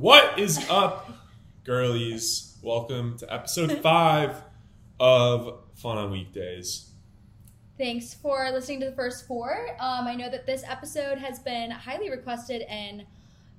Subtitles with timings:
[0.00, 1.10] What is up,
[1.62, 2.56] girlies?
[2.62, 4.34] Welcome to episode five
[4.98, 6.88] of Fun on Weekdays.
[7.76, 9.76] Thanks for listening to the first four.
[9.78, 13.04] Um, I know that this episode has been highly requested and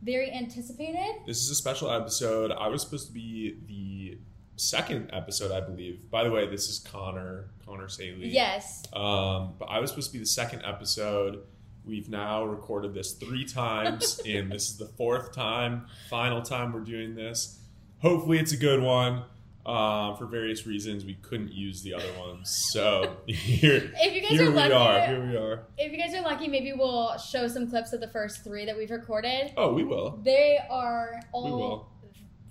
[0.01, 1.17] very anticipated.
[1.27, 2.51] This is a special episode.
[2.51, 4.17] I was supposed to be the
[4.55, 6.09] second episode, I believe.
[6.09, 8.33] By the way, this is Connor, Connor Saeli.
[8.33, 8.81] Yes.
[8.93, 11.43] Um, but I was supposed to be the second episode.
[11.85, 16.81] We've now recorded this three times, and this is the fourth time, final time we're
[16.81, 17.59] doing this.
[17.99, 19.23] Hopefully, it's a good one.
[19.63, 24.31] Um, for various reasons, we couldn't use the other ones, so here, If you guys
[24.31, 25.05] here are we lucky, are.
[25.05, 25.63] Here we are.
[25.77, 28.75] if you guys are lucky, maybe we'll show some clips of the first three that
[28.75, 29.53] we've recorded.
[29.57, 30.19] Oh, we will.
[30.23, 31.91] They are all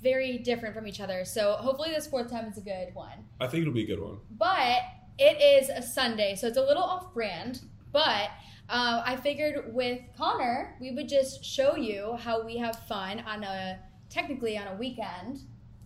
[0.01, 1.25] very different from each other.
[1.25, 3.25] So hopefully this fourth time is a good one.
[3.41, 4.19] I think it'll be a good one.
[4.31, 4.79] But
[5.19, 7.61] it is a Sunday, so it's a little off brand.
[7.93, 8.31] But
[8.69, 13.43] uh, I figured with Connor, we would just show you how we have fun on
[13.45, 15.41] a technically on a weekend.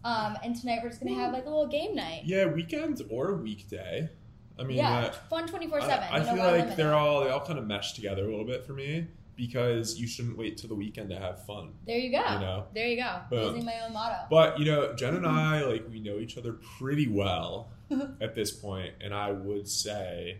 [0.04, 2.22] Um, and tonight we're just gonna have like a little game night.
[2.24, 4.10] Yeah, weekend or weekday.
[4.58, 6.08] I mean, yeah, uh, fun twenty four I, seven.
[6.10, 8.74] I feel like they're all they all kind of mesh together a little bit for
[8.74, 11.72] me because you shouldn't wait till the weekend to have fun.
[11.86, 12.22] There you go.
[12.34, 12.66] You know.
[12.74, 13.20] There you go.
[13.30, 13.54] Boom.
[13.54, 14.26] Using my own motto.
[14.30, 17.72] But you know, Jen and I like we know each other pretty well
[18.20, 20.38] at this point, and I would say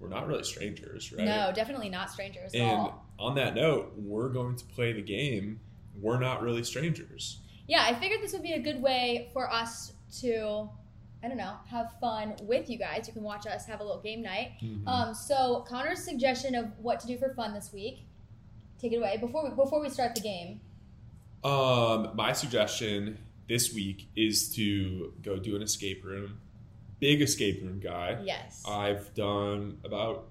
[0.00, 1.26] we're not really strangers, right?
[1.26, 5.60] No, definitely not strangers And on that note, we're going to play the game.
[6.00, 7.40] We're not really strangers.
[7.68, 10.68] Yeah, I figured this would be a good way for us to,
[11.22, 13.06] I don't know, have fun with you guys.
[13.06, 14.52] You can watch us have a little game night.
[14.62, 14.88] Mm-hmm.
[14.88, 18.06] Um, so Connor's suggestion of what to do for fun this week.
[18.80, 20.60] Take it away before we before we start the game.
[21.44, 26.40] Um, my suggestion this week is to go do an escape room.
[27.00, 28.18] Big escape room guy.
[28.22, 28.62] Yes.
[28.68, 30.28] I've done about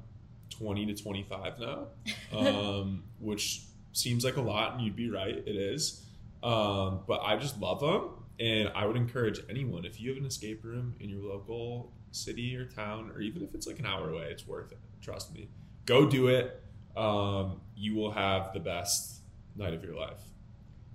[0.51, 1.87] 20 to 25 now,
[2.37, 6.05] um, which seems like a lot, and you'd be right, it is.
[6.43, 10.25] Um, but I just love them, and I would encourage anyone if you have an
[10.25, 14.09] escape room in your local city or town, or even if it's like an hour
[14.11, 14.77] away, it's worth it.
[15.01, 15.49] Trust me.
[15.85, 16.61] Go do it.
[16.95, 19.21] Um, you will have the best
[19.55, 20.21] night of your life.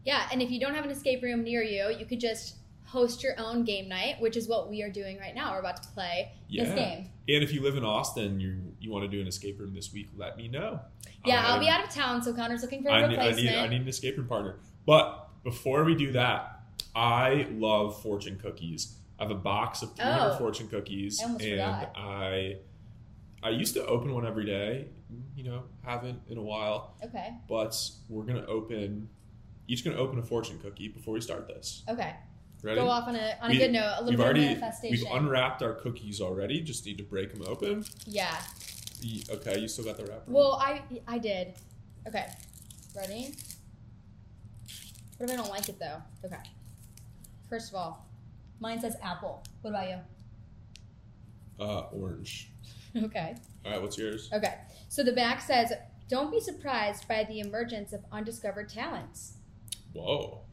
[0.05, 3.23] yeah, and if you don't have an escape room near you, you could just host
[3.23, 5.53] your own game night, which is what we are doing right now.
[5.53, 6.65] We're about to play Yeah.
[6.65, 7.11] this game.
[7.29, 9.93] And if you live in Austin, you you want to do an escape room this
[9.93, 10.81] week, let me know.
[11.25, 13.47] Yeah, I'll be out of town, so Connor's looking for a I need, I replacement.
[13.47, 14.59] need I need an escape room partner.
[14.87, 16.61] But before we do that,
[16.95, 18.99] I love fortune cookies.
[19.19, 20.39] I have a box of 300 Oh.
[20.39, 21.93] fortune cookies, I and forgot.
[21.97, 22.57] I
[23.43, 24.89] I used to open one every day.
[25.37, 27.35] You know, haven't in a while, okay.
[27.49, 27.75] but
[28.09, 29.09] we're gonna open.
[29.67, 31.83] Each gonna open a fortune cookie before we start this.
[31.89, 32.15] Okay.
[32.65, 32.81] Ready?
[32.81, 33.95] Go off on a on a good note.
[33.99, 35.07] A little bit already of manifestation.
[35.07, 36.63] we've unwrapped our cookies already.
[36.63, 37.85] Just need to break them open.
[38.07, 38.41] yeah.
[39.31, 40.23] Okay, you still got the wrapper.
[40.29, 41.55] Well, I I did.
[42.09, 42.27] Okay.
[42.97, 43.35] Ready?
[45.19, 45.99] What if I don't like it though?
[46.25, 46.39] Okay.
[47.51, 48.09] First of all,
[48.61, 49.45] mine says apple.
[49.61, 49.99] What about you?
[51.61, 52.51] uh, orange.
[52.97, 53.35] Okay.
[53.67, 54.31] All right, what's yours?
[54.33, 54.55] Okay.
[54.89, 55.73] So the back says,
[56.09, 59.35] "Don't be surprised by the emergence of undiscovered talents."
[59.93, 60.44] Whoa.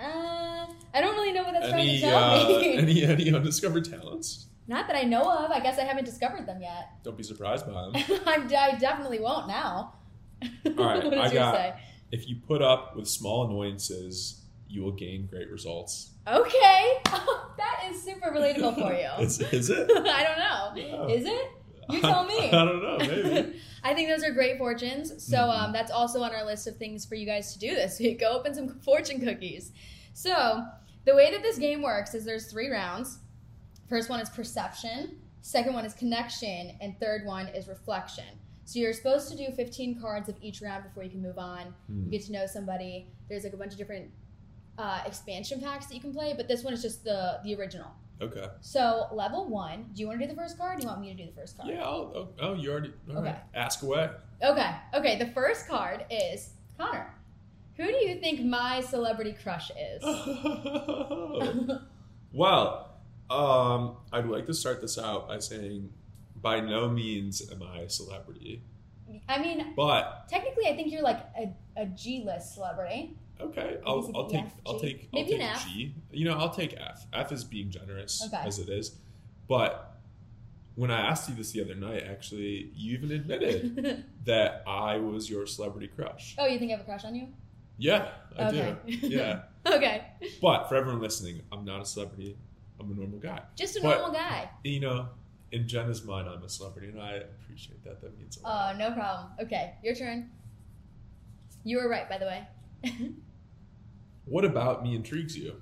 [0.00, 2.76] Uh, I don't really know what that's trying to tell uh, me.
[2.76, 4.46] any any undiscovered talents?
[4.68, 5.50] Not that I know of.
[5.50, 6.90] I guess I haven't discovered them yet.
[7.02, 8.20] Don't be surprised by them.
[8.26, 9.94] I'm, I definitely won't now.
[10.42, 11.74] All right, what does I got- say?
[12.10, 16.10] If you put up with small annoyances, you will gain great results.
[16.26, 19.08] Okay, that is super relatable for you.
[19.24, 19.90] Is, is it?
[19.90, 20.98] I don't know.
[20.98, 21.08] Oh.
[21.08, 21.50] Is it?
[21.90, 22.38] You tell me.
[22.52, 22.98] I, don't know.
[22.98, 23.60] Maybe.
[23.84, 25.24] I think those are great fortunes.
[25.24, 25.58] So Mhm.
[25.64, 28.20] um, that's also on our list of things for you guys to do this week.
[28.20, 29.72] Go open some fortune cookies.
[30.14, 30.64] So
[31.04, 33.18] the way that this game works is there's three rounds.
[33.88, 35.18] First one is perception.
[35.40, 38.24] Second one is connection, and third one is reflection.
[38.66, 41.74] So you're supposed to do 15 cards of each round before you can move on.
[41.86, 42.04] Hmm.
[42.04, 43.06] You get to know somebody.
[43.30, 44.10] There's like a bunch of different
[44.76, 47.90] uh, expansion packs that you can play, but this one is just the the original.
[48.20, 48.46] Okay.
[48.60, 49.86] So level one.
[49.94, 50.78] Do you want to do the first card?
[50.78, 51.68] Do you want me to do the first card?
[51.70, 51.84] Yeah.
[51.84, 52.92] I'll, oh, oh, you already.
[53.08, 53.30] all right.
[53.30, 53.38] Okay.
[53.54, 54.10] Ask away.
[54.42, 54.70] Okay.
[54.94, 55.18] Okay.
[55.18, 57.14] The first card is Connor.
[57.76, 60.02] Who do you think my celebrity crush is?
[62.32, 62.90] well,
[63.30, 65.90] um, I'd like to start this out by saying,
[66.40, 68.62] by no means am I a celebrity,
[69.28, 73.16] I mean, but technically, I think you're like a, a G list celebrity.
[73.40, 74.86] Okay, I'll, I'll take I'll G?
[74.88, 75.66] take I'll take an F?
[75.66, 75.94] G.
[76.10, 77.06] You know, I'll take F.
[77.12, 78.42] F is being generous Okay.
[78.44, 78.96] as it is.
[79.48, 79.96] But
[80.74, 85.28] when I asked you this the other night, actually, you even admitted that I was
[85.30, 86.34] your celebrity crush.
[86.38, 87.28] oh, you think I have a crush on you?
[87.78, 88.76] Yeah, I okay.
[88.86, 88.92] do.
[89.08, 90.04] Yeah, okay.
[90.42, 92.36] but for everyone listening, I'm not a celebrity.
[92.80, 93.40] I'm a normal guy.
[93.56, 94.50] Just a But- normal guy.
[94.64, 95.08] You know,
[95.52, 98.00] in Jenna's mind, I'm a celebrity, and I appreciate that.
[98.00, 98.74] That means a lot.
[98.74, 99.28] Oh, no problem.
[99.40, 100.30] Okay, your turn.
[101.64, 102.46] You were right, by the way.
[104.28, 105.60] What about me intrigues you?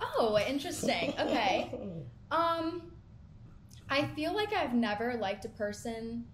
[0.00, 1.14] Oh, interesting.
[1.18, 1.70] Okay.
[2.30, 2.92] Um,
[3.88, 6.26] I feel like I've never liked a person.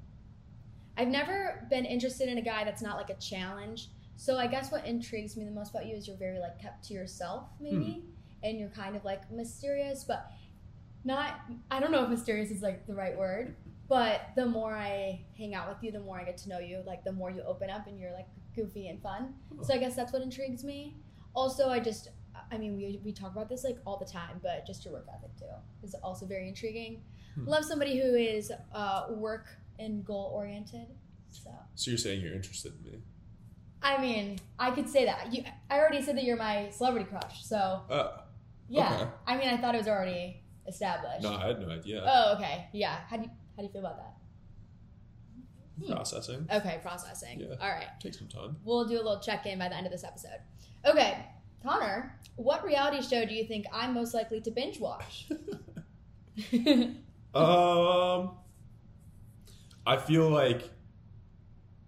[0.98, 3.90] I've never been interested in a guy that's not like a challenge.
[4.16, 6.84] So I guess what intrigues me the most about you is you're very like kept
[6.88, 8.02] to yourself, maybe,
[8.42, 10.32] and you're kind of like mysterious, but
[11.04, 11.40] not.
[11.70, 13.54] I don't know if mysterious is like the right word,
[13.88, 16.82] but the more I hang out with you, the more I get to know you.
[16.84, 18.26] Like the more you open up and you're like
[18.56, 19.34] goofy and fun.
[19.62, 20.96] So I guess that's what intrigues me.
[21.34, 22.08] Also, I just.
[22.50, 25.06] I mean, we, we talk about this like all the time, but just your work
[25.12, 25.46] ethic too
[25.82, 27.02] is also very intriguing.
[27.34, 27.46] Hmm.
[27.48, 29.46] Love somebody who is uh, work
[29.78, 30.86] and goal oriented.
[31.30, 32.98] So, So you're saying you're interested in me?
[33.82, 35.32] I mean, I could say that.
[35.32, 37.44] You, I already said that you're my celebrity crush.
[37.44, 38.18] So, Uh,
[38.68, 38.94] yeah.
[38.94, 39.10] Okay.
[39.26, 41.22] I mean, I thought it was already established.
[41.22, 42.04] no, I had no idea.
[42.06, 42.68] Oh, okay.
[42.72, 42.98] Yeah.
[43.08, 44.14] How do you how do you feel about that?
[45.82, 45.92] Hmm.
[45.92, 47.40] Processing Okay, processing.
[47.40, 47.56] Yeah.
[47.60, 47.86] All right.
[48.00, 48.56] take some time.
[48.64, 50.38] We'll do a little check in by the end of this episode.
[50.84, 51.24] Okay,
[51.62, 55.28] Connor, what reality show do you think I'm most likely to binge watch?
[57.34, 58.30] Um,
[59.84, 60.70] I feel like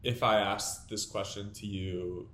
[0.03, 2.29] if I asked this question to you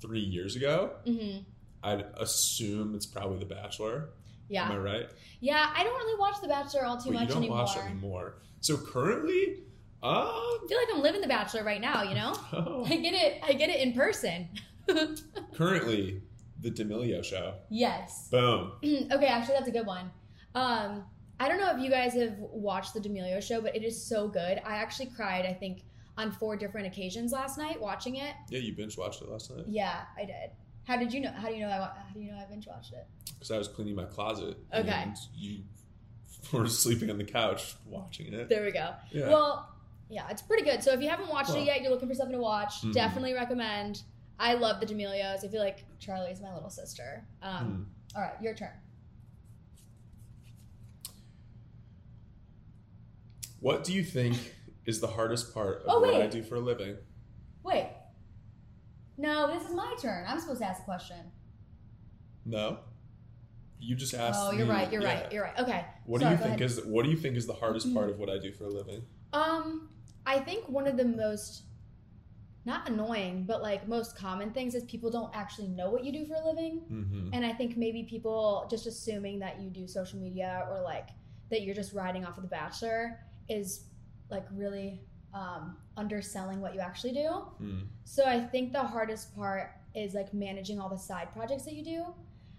[0.00, 1.38] three years ago, hmm
[1.82, 4.08] I'd assume it's probably The Bachelor.
[4.48, 4.66] Yeah.
[4.66, 5.10] Am I right?
[5.38, 7.58] Yeah, I don't really watch The Bachelor all too much you don't anymore.
[7.58, 8.38] watch anymore.
[8.60, 9.58] So currently,
[10.02, 12.32] um, I feel like I'm living The Bachelor right now, you know?
[12.86, 13.40] I get it.
[13.42, 14.48] I get it in person.
[15.54, 16.22] currently,
[16.60, 17.54] the D'Amelio Show.
[17.70, 18.28] yes.
[18.30, 18.72] Boom.
[18.84, 20.10] okay, actually, that's a good one.
[20.54, 21.04] Um,
[21.38, 24.26] I don't know if you guys have watched the D'Amelio show, but it is so
[24.28, 24.60] good.
[24.64, 25.82] I actually cried, I think,
[26.16, 28.34] on four different occasions last night watching it.
[28.48, 30.50] Yeah, you binge watched it last night Yeah, I did.
[30.84, 31.30] How did you know?
[31.32, 31.68] How do you know?
[31.68, 33.06] I how do you know I binge watched it?
[33.34, 34.56] because I was cleaning my closet.
[34.72, 34.88] Okay.
[34.88, 35.64] And you
[36.52, 38.48] were sleeping on the couch watching it.
[38.48, 38.94] There we go.
[39.10, 39.28] Yeah.
[39.28, 39.75] Well,
[40.08, 40.82] yeah, it's pretty good.
[40.82, 41.58] So if you haven't watched Well.
[41.58, 42.82] it yet, you're looking for something to watch.
[42.82, 42.92] Mhm.
[42.92, 44.02] Definitely recommend.
[44.38, 45.44] I love the D'Amelios.
[45.44, 47.26] I feel like Charlie is my little sister.
[47.42, 48.16] Um, Hmm.
[48.18, 48.70] All right, your turn.
[53.60, 54.54] What do you think
[54.84, 56.14] is the hardest part of Oh, what.
[56.14, 56.96] I do for a living?
[57.62, 57.90] Wait.
[59.18, 60.24] No, this is my turn.
[60.28, 61.32] I'm supposed to ask a question.
[62.44, 62.78] No.
[63.80, 64.38] You just asked.
[64.40, 64.92] oh, you're me- right.
[64.92, 65.22] You're yeah.
[65.22, 65.32] right.
[65.32, 65.58] You're right.
[65.58, 65.84] Okay.
[66.04, 66.78] What Sorry, do go you think ahead.
[66.78, 68.70] is What do you think is the hardest part of what I do for a
[68.70, 69.02] living?
[69.32, 69.88] Um,
[70.26, 71.62] I think one of the most
[72.66, 76.26] not annoying, but like most common things is people don't actually know what you do
[76.26, 76.82] for a living.
[76.90, 77.30] Mm-hmm.
[77.32, 81.10] And I think maybe people just assuming that you do social media or like
[81.50, 83.84] that you're just riding off of The Bachelor is
[84.30, 85.00] like really
[85.32, 87.46] um, underselling what you actually do.
[87.62, 87.86] Mm.
[88.04, 91.84] So I think the hardest part is like managing all the side projects that you
[91.84, 92.14] do.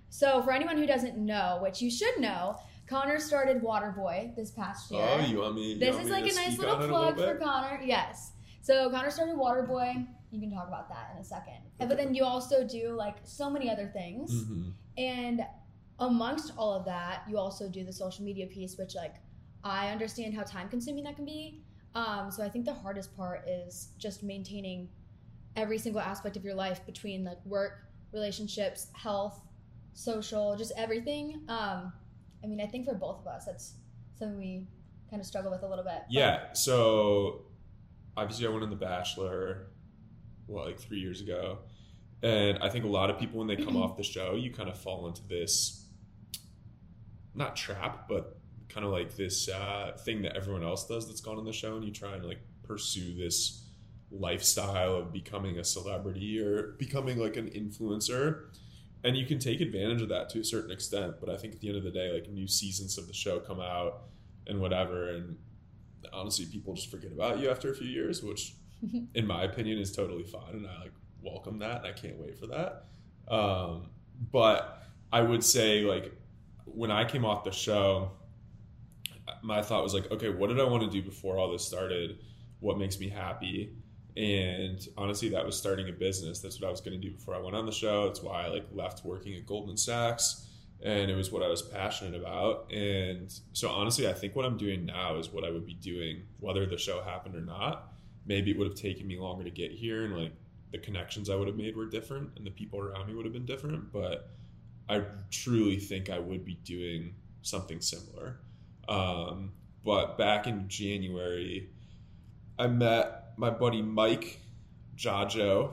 [0.10, 4.92] So for anyone who doesn't know, which you should know, Connor started Waterboy this past
[4.92, 5.06] year.
[5.08, 5.74] Oh, you want me?
[5.74, 7.36] you This want is me like a nice little on it a plug for?
[7.36, 7.82] Connor.
[7.84, 8.32] Yes.
[8.62, 10.08] So Connor started Waterboy.
[10.32, 11.58] You can talk about that in a second.
[11.80, 14.32] But then you also do like so many other things.
[14.46, 14.74] Mhm.
[14.98, 15.42] And
[16.00, 19.16] amongst all of that, you also do the social media piece, which like
[19.64, 21.64] I understand how time consuming that can be.
[21.96, 24.90] Um, so I think the hardest part is just maintaining
[25.56, 29.42] every single aspect of your life between like work, relationships, health,
[29.94, 31.42] social, just everything.
[31.50, 31.92] Um,
[32.48, 33.74] I mean, I think for both of us, that's
[34.18, 34.68] something we
[35.10, 36.04] kind of struggle with a little bit.
[36.10, 36.54] Yeah.
[36.54, 37.42] So
[38.16, 39.68] obviously, I went on The Bachelor,
[40.46, 41.60] what, like three years ago,
[42.24, 44.70] and I think a lot of people when they come off the show, you kind
[44.70, 45.88] of fall into this,
[47.36, 48.40] not trap, but
[48.70, 51.76] kind of like this uh, thing that everyone else does that's gone on the show,
[51.76, 53.66] and you try and like pursue this
[54.10, 58.46] lifestyle of becoming a celebrity or becoming like an influencer.
[59.04, 61.62] And you can take advantage of that to a certain extent, but I think at
[61.62, 64.02] the end of the day, like new seasons of the show come out
[64.48, 65.38] and whatever, and
[66.12, 68.56] honestly, people just forget about you after a few years, which,
[69.14, 71.78] in my opinion, is totally fine, and I like welcome that.
[71.78, 72.86] And I can't wait for that.
[73.28, 73.90] Um,
[74.32, 76.12] but I would say, like,
[76.66, 78.12] when I came off the show,
[79.42, 82.20] my thought was like, okay, what did I want to do before all this started?
[82.60, 83.74] What makes me happy?
[84.18, 86.40] And honestly, that was starting a business.
[86.40, 88.08] That's what I was going to do before I went on the show.
[88.08, 90.48] It's why I like left working at Goldman Sachs,
[90.82, 92.72] and it was what I was passionate about.
[92.74, 96.24] And so, honestly, I think what I'm doing now is what I would be doing
[96.40, 97.94] whether the show happened or not.
[98.26, 100.34] Maybe it would have taken me longer to get here, and like
[100.72, 103.34] the connections I would have made were different, and the people around me would have
[103.34, 103.94] been different.
[103.94, 104.32] But
[104.90, 108.40] I truly think I would be doing something similar.
[108.90, 109.52] Um,
[109.86, 111.70] but back in January,
[112.58, 114.40] I met my buddy Mike
[114.98, 115.72] Jajo.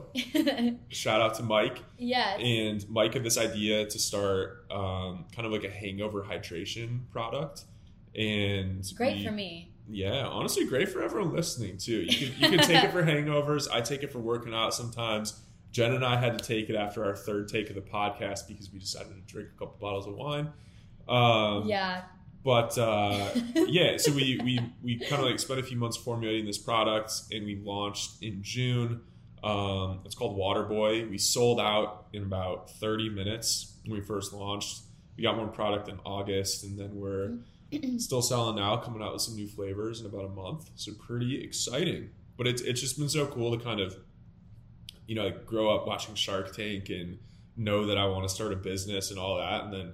[0.89, 1.79] Shout out to Mike.
[1.97, 2.39] yes.
[2.43, 7.63] And Mike had this idea to start um, kind of like a hangover hydration product.
[8.15, 9.71] And Great we- for me.
[9.89, 12.01] yeah, honestly, great for everyone listening too.
[12.03, 13.67] You can you can take it for hangovers.
[13.71, 15.41] I take it for working out sometimes.
[15.71, 18.71] Jen and I had to take it after our third take of the podcast because
[18.71, 20.53] we decided to drink a couple bottles of wine.
[21.09, 22.03] Um, yeah.
[22.45, 26.45] But uh, yeah, so we we we kind of like spent a few months formulating
[26.45, 29.01] this product, and we launched in June.
[29.43, 31.09] Um, it's called Waterboy.
[31.09, 34.81] We sold out in about 30 minutes when we first launched.
[35.17, 37.39] We got more product in August, and then we're
[37.97, 40.69] still selling now, coming out with some new flavors in about a month.
[40.75, 42.11] So pretty exciting.
[42.37, 43.97] But it's it's just been so cool to kind of,
[45.07, 47.17] you know, like grow up watching Shark Tank and
[47.57, 49.93] know that I want to start a business and all that, and then,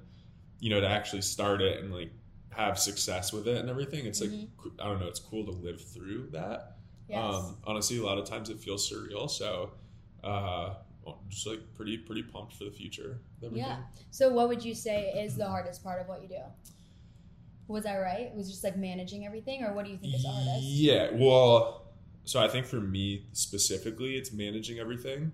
[0.59, 2.11] you know, to actually start it and like
[2.51, 4.05] have success with it and everything.
[4.05, 4.47] It's like Mhm.
[4.79, 6.77] I don't know, it's cool to live through that.
[7.07, 7.35] Yes.
[7.35, 9.29] Um, honestly, a lot of times it feels surreal.
[9.29, 9.71] So,
[10.23, 10.75] uh,
[11.29, 13.21] just like pretty pretty pumped for the future.
[13.51, 13.79] Yeah.
[14.11, 16.41] so, what would you say is the hardest part of what you do?
[17.67, 18.21] Was I right?
[18.27, 20.63] It was just like managing everything, or what do you think is the hardest?
[20.63, 21.93] Yeah, well,
[22.25, 25.31] so I think for me specifically, it's managing everything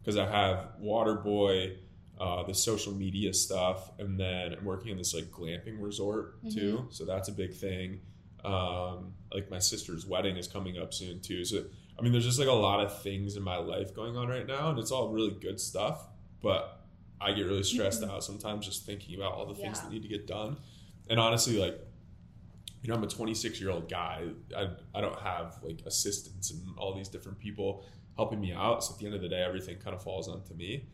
[0.00, 1.76] because I have Waterboy,
[2.20, 6.76] uh, the social media stuff, and then I'm working in this like glamping resort too.
[6.76, 6.86] Mm-hmm.
[6.90, 8.00] So that's a big thing.
[8.44, 11.44] Um, like my sister's wedding is coming up soon too.
[11.44, 11.64] So
[11.98, 14.46] I mean, there's just like a lot of things in my life going on right
[14.46, 16.06] now, and it's all really good stuff.
[16.42, 16.80] But
[17.20, 19.84] I get really stressed out sometimes just thinking about all the things Yeah.
[19.84, 20.58] that need to get done.
[21.08, 21.78] And honestly, like
[22.82, 24.24] you know, I'm a 26 year old guy.
[24.56, 27.84] I, I don't have like assistants and all these different people
[28.16, 28.82] helping me out.
[28.84, 30.86] So at the end of the day, everything kind of falls onto me.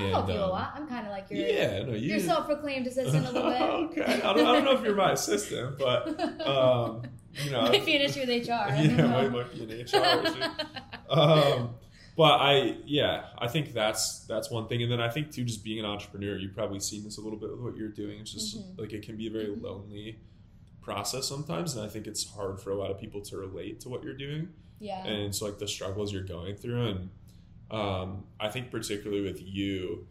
[0.00, 0.72] I help you a um, lot.
[0.74, 2.12] I'm kind of like your Yeah, no, you.
[2.12, 3.62] your self-proclaimed assistant a little bit.
[4.00, 6.08] okay, I don't, I don't know if you're my assistant, but
[6.46, 7.02] um,
[7.34, 8.52] you know, might be an issue with HR.
[8.52, 10.42] I yeah, might, might be an HR issue.
[11.10, 11.74] Um,
[12.16, 15.64] but I, yeah, I think that's that's one thing, and then I think too, just
[15.64, 18.20] being an entrepreneur, you've probably seen this a little bit with what you're doing.
[18.20, 18.78] It's just Mhm.
[18.78, 20.20] like it can be a very lonely
[20.80, 23.88] process sometimes, and I think it's hard for a lot of people to relate to
[23.88, 25.04] what you're doing yeah.
[25.04, 27.10] and it's like the struggles you're going through and
[27.70, 30.06] um, i think particularly with you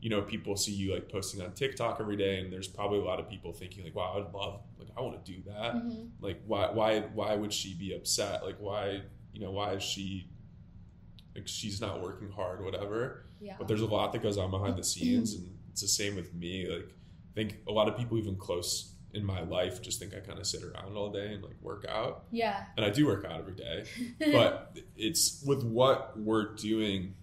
[0.00, 3.02] you know people see you like posting on tiktok every day and there's probably a
[3.04, 6.10] lot of people thinking like wow i'd love like i want to do that Mhm.
[6.20, 10.28] like why why why would she be upset like why you know why is she
[11.34, 13.54] like she's not working hard whatever Yeah.
[13.58, 16.32] but there's a lot that goes on behind the scenes and it's the same with
[16.34, 20.14] me like i think a lot of people even close in my life just think
[20.14, 22.64] i kind of sit around all day and like work out Yeah.
[22.76, 23.84] and i do work out every day
[24.32, 27.14] but it's with what we're doing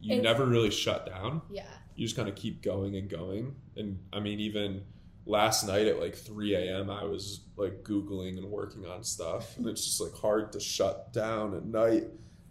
[0.00, 1.66] you It's- never really shut down yeah.
[1.96, 4.82] you just kind of keep going and going and i mean even
[5.26, 9.66] last night at like 3 a.m i was like googling and working on stuff and
[9.66, 12.04] it's just like hard to shut down at night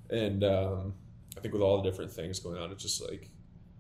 [0.10, 0.94] and um,
[1.38, 3.30] i think with all the different things going on it's just like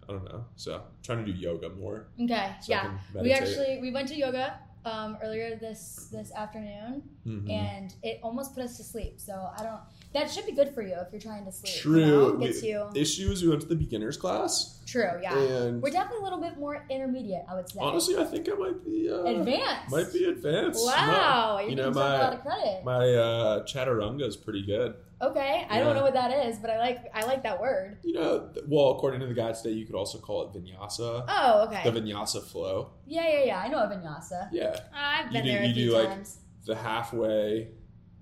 [0.07, 2.51] i don't know so I'm trying to do yoga more Okay.
[2.61, 2.91] so yeah.
[3.21, 7.49] We actually we went to yoga um, earlier this this afternoon, Mhm.
[7.51, 9.19] and it almost put us to sleep.
[9.19, 9.81] So I don't.
[10.13, 11.73] That should be good for you if you're trying to sleep.
[11.75, 12.05] you True.
[12.05, 12.37] know?
[12.37, 12.89] Gets We- you.
[12.95, 15.19] issue is we went to the beginners class True.
[15.21, 15.37] Yeah.
[15.37, 17.43] and We're definitely a little bit more intermediate.
[17.47, 17.79] I would say.
[17.79, 19.91] honestly i think i might be uh, advanced.
[19.91, 21.59] might be advanced Wow.
[21.59, 22.83] You know giving my a lot of credit.
[22.83, 25.67] my uh chaturanga is pretty good okay.
[25.69, 25.83] I Yeah.
[25.83, 27.97] don't know what that is, but I like I like that word.
[28.03, 31.25] You know, well, according to the guide today, you could also call it vinyasa.
[31.27, 31.81] Oh, okay.
[31.83, 32.91] The vinyasa flow.
[33.05, 33.59] yeah, yeah, yeah.
[33.59, 34.47] I know a vinyasa.
[34.53, 34.77] Yeah.
[34.95, 36.25] I've You been do- there a you few do, like-
[36.65, 37.71] The halfway,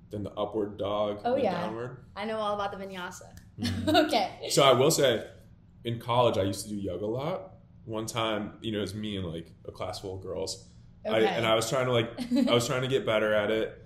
[0.09, 1.51] then the upward dog, Oh, yeah.
[1.61, 1.97] downward.
[2.15, 3.23] I know all about the vinyasa.
[3.59, 4.05] Mhm.
[4.07, 4.47] okay.
[4.49, 5.25] so I will say,
[5.83, 7.53] in college, I used to do yoga a lot.
[7.85, 10.69] One time, you know, it was me and like a class full of girls.
[11.09, 12.09] I, and I was trying to like,
[12.49, 13.81] I was trying to get better at it.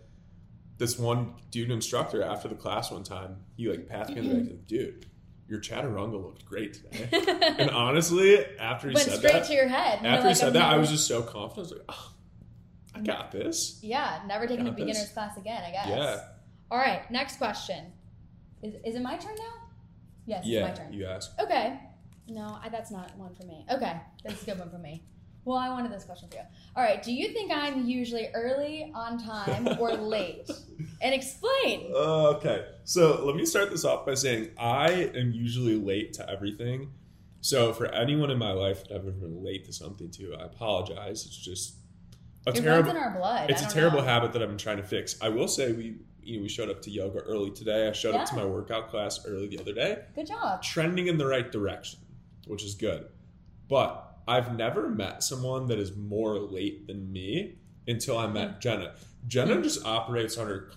[0.79, 4.33] This one dude instructor after the class one time, he like pats me on the
[4.35, 5.05] back, like, dude,
[5.47, 7.07] your chaturanga looked great today.
[7.59, 9.99] and honestly, after he went said straight that, to your head.
[9.99, 11.57] and After he said I've that, I was just so confident.
[11.57, 12.13] I was like, oh,
[13.01, 13.79] I got this.
[13.81, 14.85] yeah, never taking a Got this.
[14.85, 15.63] beginner's class again.
[15.65, 15.87] I guess.
[15.87, 16.19] Yeah.
[16.69, 17.91] All right, next question.
[18.61, 19.67] Is, is it my turn now?
[20.25, 20.93] Yes, yeah, it's my turn.
[20.93, 21.31] you ask.
[21.39, 21.79] Okay.
[22.27, 23.65] No, I, that's not one for me.
[23.69, 23.93] Okay,
[24.23, 25.03] that's a good one for me.
[25.43, 26.43] Well, I wanted this question for you.
[26.75, 30.49] All right, do you think I'm usually early, on time, or late?
[31.01, 31.91] And explain.
[31.93, 36.29] Uh, okay, so let me start this off by saying I am usually late to
[36.29, 36.91] everything.
[37.41, 40.45] So for anyone in my life that I've ever been late to something to, I
[40.45, 41.25] apologize.
[41.25, 41.73] It's just
[42.47, 43.49] a It runs in our blood.
[43.49, 44.05] It's a terrible know.
[44.05, 45.15] habit that I've been trying to fix.
[45.21, 47.87] I will say we, you know, we showed up to yoga early today.
[47.87, 49.99] I showed up to my workout class early the other day.
[50.15, 50.61] Good job.
[50.63, 51.99] trending in the right direction,
[52.47, 53.05] which is good.
[53.69, 57.55] But I've never met someone that is more late than me
[57.87, 58.93] until I met Jenna.
[59.27, 59.63] Jenna Hmm.
[59.63, 60.71] just operates on her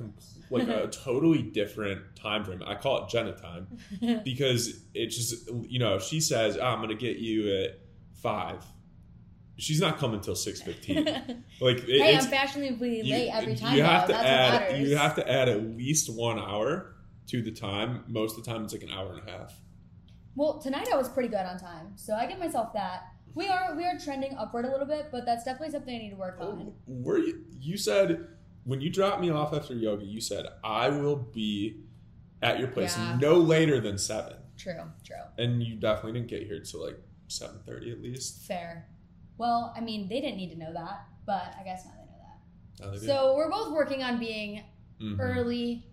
[0.50, 2.62] like a totally different time frame.
[2.66, 3.66] I call it Jenna time
[4.25, 7.78] because it's just you know she says oh, I'm going to get you at
[8.14, 8.64] five.
[9.57, 11.07] She's not coming till six fifteen.
[11.61, 13.77] Like it, hey, I'm fashionably you- late every time.
[13.77, 13.89] You though.
[13.89, 14.79] have to That's add.
[14.81, 16.97] You have to add at least one hour
[17.29, 18.05] to the time.
[18.09, 19.55] Most of the time, it's like an hour and a half.
[20.35, 23.05] Well, tonight I was pretty good on time, so I give myself that.
[23.35, 26.11] We are we are trending upward a little bit, but that's definitely something I need
[26.11, 26.73] to work oh, on.
[26.87, 27.45] Were you?
[27.61, 28.27] You said
[28.65, 31.81] when you dropped me off after yoga, you said I will be
[32.43, 33.19] at your place Yeah.
[33.21, 37.59] no later than seven, True, true, and you definitely didn't get here till like seven
[37.65, 38.47] thirty at least.
[38.47, 38.89] fair.
[39.38, 42.19] Well, I mean, they didn't need to know that, but I guess now they know
[42.21, 42.87] that.
[42.87, 43.07] Oh, they?
[43.07, 44.62] So we're both working on being
[45.00, 45.17] Mhm.
[45.21, 45.87] early,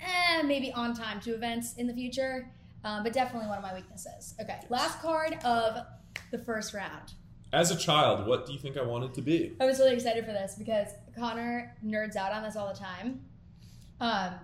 [0.00, 2.52] eh, maybe on time to events in the future,
[2.84, 4.34] um, but definitely one of my weaknesses.
[4.40, 5.84] Okay, last card of
[6.30, 7.14] the first round.
[7.52, 9.54] As a child, what do you think I wanted to be?
[9.60, 13.26] I was really excited for this because Connor nerds out on this all the time.
[14.00, 14.34] Um,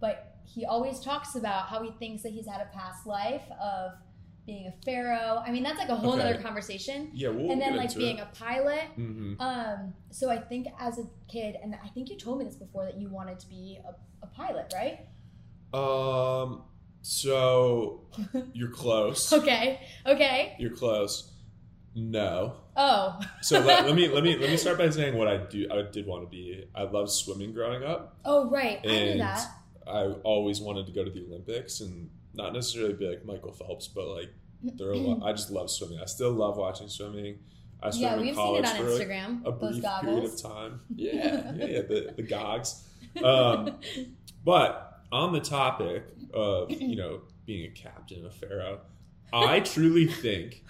[0.00, 3.92] but he always talks about how he thinks that he's had a past life of
[4.46, 5.42] being a pharaoh.
[5.44, 6.22] I mean, that's like a whole Okay.
[6.22, 7.10] other conversation.
[7.14, 8.22] Yeah, we'll and then like being it.
[8.22, 8.84] a pilot.
[8.98, 9.40] Mhm.
[9.40, 12.84] Um, so I think as a kid, and I think you told me this before
[12.84, 15.06] that you wanted to be a, a pilot, right?
[15.72, 16.62] Um.
[17.02, 18.02] So
[18.52, 19.32] you're close.
[19.32, 19.80] Okay.
[20.06, 20.56] Okay.
[20.58, 21.30] You're close.
[21.94, 22.54] No.
[22.76, 23.20] Oh.
[23.40, 25.68] So let, let me let me let me start by saying what I do.
[25.70, 26.64] I did want to be.
[26.74, 28.18] I loved swimming growing up.
[28.24, 28.80] Oh right.
[28.84, 29.46] I knew that.
[29.86, 33.88] I always wanted to go to the Olympics and not necessarily be like Michael Phelps,
[33.88, 34.30] but like
[34.62, 35.22] there are a lot.
[35.28, 35.98] I just love swimming.
[36.00, 37.38] I still love watching swimming.
[37.82, 39.44] I swam Yeah, in we've seen college it on for like Instagram.
[39.46, 40.80] a brief period of time.
[40.94, 41.80] Yeah, yeah, yeah.
[41.82, 42.84] The the gogs.
[43.22, 43.78] Um,
[44.44, 48.80] but on the topic of you know being a captain, a pharaoh,
[49.32, 50.64] I truly think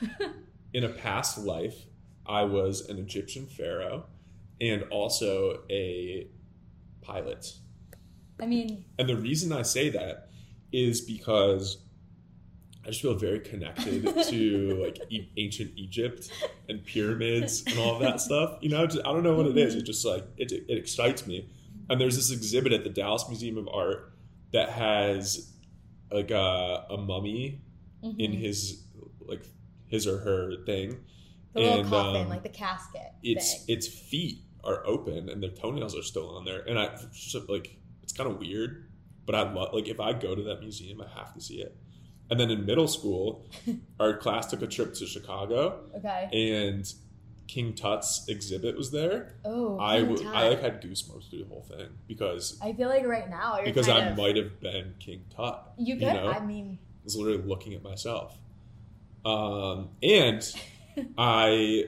[0.74, 1.86] in a past life
[2.26, 4.04] I was an Egyptian pharaoh
[4.60, 6.26] and also a
[7.00, 7.54] pilot.
[8.40, 10.23] I mean, And the reason I say that
[10.74, 11.78] is because
[12.84, 16.30] I just feel very connected to like e- ancient Egypt
[16.68, 18.58] and pyramids and all of that stuff.
[18.60, 19.74] You know, just, I don't know what it is.
[19.74, 21.48] It just like it, it excites me.
[21.88, 24.12] And there's this exhibit at the Dallas Museum of Art
[24.52, 25.52] that has
[26.10, 27.62] like a, a mummy
[28.02, 28.18] mhm.
[28.18, 28.82] in his
[29.20, 29.46] like
[29.86, 30.98] his or her thing.
[31.52, 33.12] the little coffin, um, like the casket.
[33.22, 33.76] Its thing.
[33.76, 36.98] its feet are open and their toenails are still on there, and I
[37.48, 38.90] like it's kind of weird.
[39.26, 41.76] But I love like if I go to that museum, I have to see it.
[42.30, 43.46] And then in middle school,
[44.00, 46.28] our class took a trip to Chicago, okay.
[46.32, 46.92] and
[47.46, 49.34] King Tut's exhibit was there.
[49.44, 50.30] Oh, I King w-.
[50.30, 53.66] I like had goosebumps through the whole thing because I feel like right now you're
[53.66, 55.72] because I of, might have been King Tut.
[55.76, 56.14] You you could.
[56.14, 56.30] know?
[56.30, 58.36] I mean, I was literally looking at myself.
[59.24, 60.42] Um, and
[61.18, 61.84] I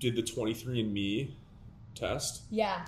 [0.00, 1.30] did the 23andMe
[1.94, 2.42] test.
[2.50, 2.84] yeah.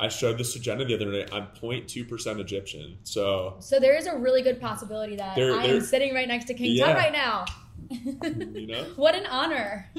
[0.00, 1.28] I showed this to Jenna the other night.
[1.32, 2.96] I'm 0.2% Egyptian.
[3.04, 6.26] So, So there is a really good possibility that There- I there- am sitting right
[6.26, 6.86] next to King Yeah.
[6.86, 7.44] Tut right now.
[7.90, 8.84] you know?
[8.96, 9.90] what an honor.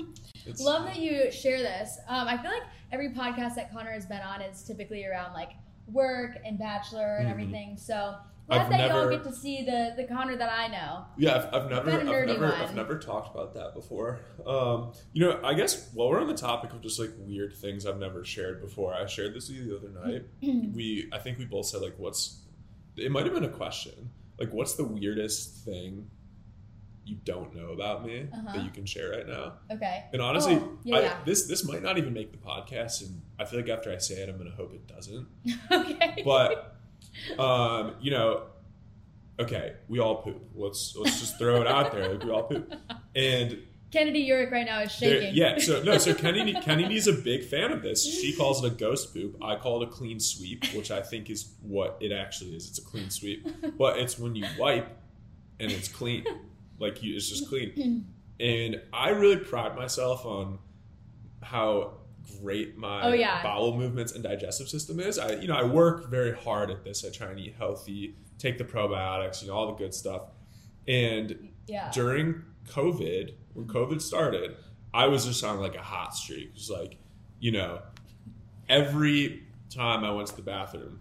[0.45, 1.99] It's, Love that you share this.
[2.07, 5.51] Um, I feel like every podcast that Connor has been on is typically around like
[5.87, 7.31] work and bachelor and Mhm.
[7.31, 7.77] everything.
[7.77, 8.15] So
[8.51, 11.05] I've that you all never- get to see the the Connor that I know.
[11.17, 12.51] yeah, I've, I've never, I've never, one.
[12.53, 14.19] I've never talked about that before.
[14.45, 17.85] Um, you know, I guess while we're on the topic of just like weird things
[17.85, 20.25] I've never shared before, I shared this with you the other night.
[20.75, 22.41] we I think we both said like what's
[22.97, 24.09] it might have been a question
[24.39, 26.09] like what's the weirdest thing
[27.05, 28.53] you don't know about me Uh-huh.
[28.53, 30.03] that you can share right now Okay.
[30.13, 31.17] and honestly Oh, yeah, I, yeah.
[31.25, 34.15] this this might not even make the podcast and I feel like after I say
[34.15, 35.25] it I'm gonna hope it doesn't
[35.71, 36.21] okay.
[36.25, 36.75] but
[37.39, 38.43] um you know
[39.39, 42.73] okay we all poop let's let's just throw it out there like we all poop
[43.15, 43.57] and
[43.91, 45.35] Kennedy Urick right now is shaking.
[45.35, 48.05] yeah, so no, so Kennedy Kennedy's a big fan of this.
[48.05, 49.35] She calls it a ghost poop.
[49.43, 52.69] I call it a clean sweep, which I think is what it actually is.
[52.69, 53.45] It's a clean sweep,
[53.77, 54.87] but it's when you wipe
[55.59, 56.23] and it's clean,
[56.79, 58.05] like you, it's just clean.
[58.39, 60.59] And I really pride myself on
[61.43, 61.95] how
[62.41, 63.41] great my Oh, yeah.
[63.43, 65.17] bowel movements and digestive system is.
[65.19, 67.03] I, you know, I work very hard at this.
[67.05, 70.23] I try and eat healthy, take the probiotics, you know, all the good stuff.
[70.87, 71.91] And yeah.
[71.93, 74.55] during COVID, when COVID started,
[74.93, 76.49] I was just on like a hot streak.
[76.49, 76.97] It was like,
[77.39, 77.79] you know,
[78.69, 80.99] every time I went to the bathroom,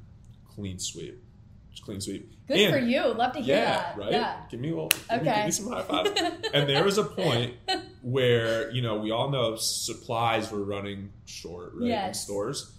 [0.49, 1.23] clean sweep,
[1.71, 2.33] just clean sweep.
[2.47, 3.03] Good And- for you.
[3.15, 3.97] Love to hear Yeah, that.
[3.99, 4.13] right.
[4.13, 4.41] Yeah.
[4.51, 5.35] Give me a little, give, me, Okay.
[5.37, 6.45] give me some high five.
[6.55, 7.55] and there was a point
[8.03, 12.73] where you know we all know supplies were running short, right, in stores.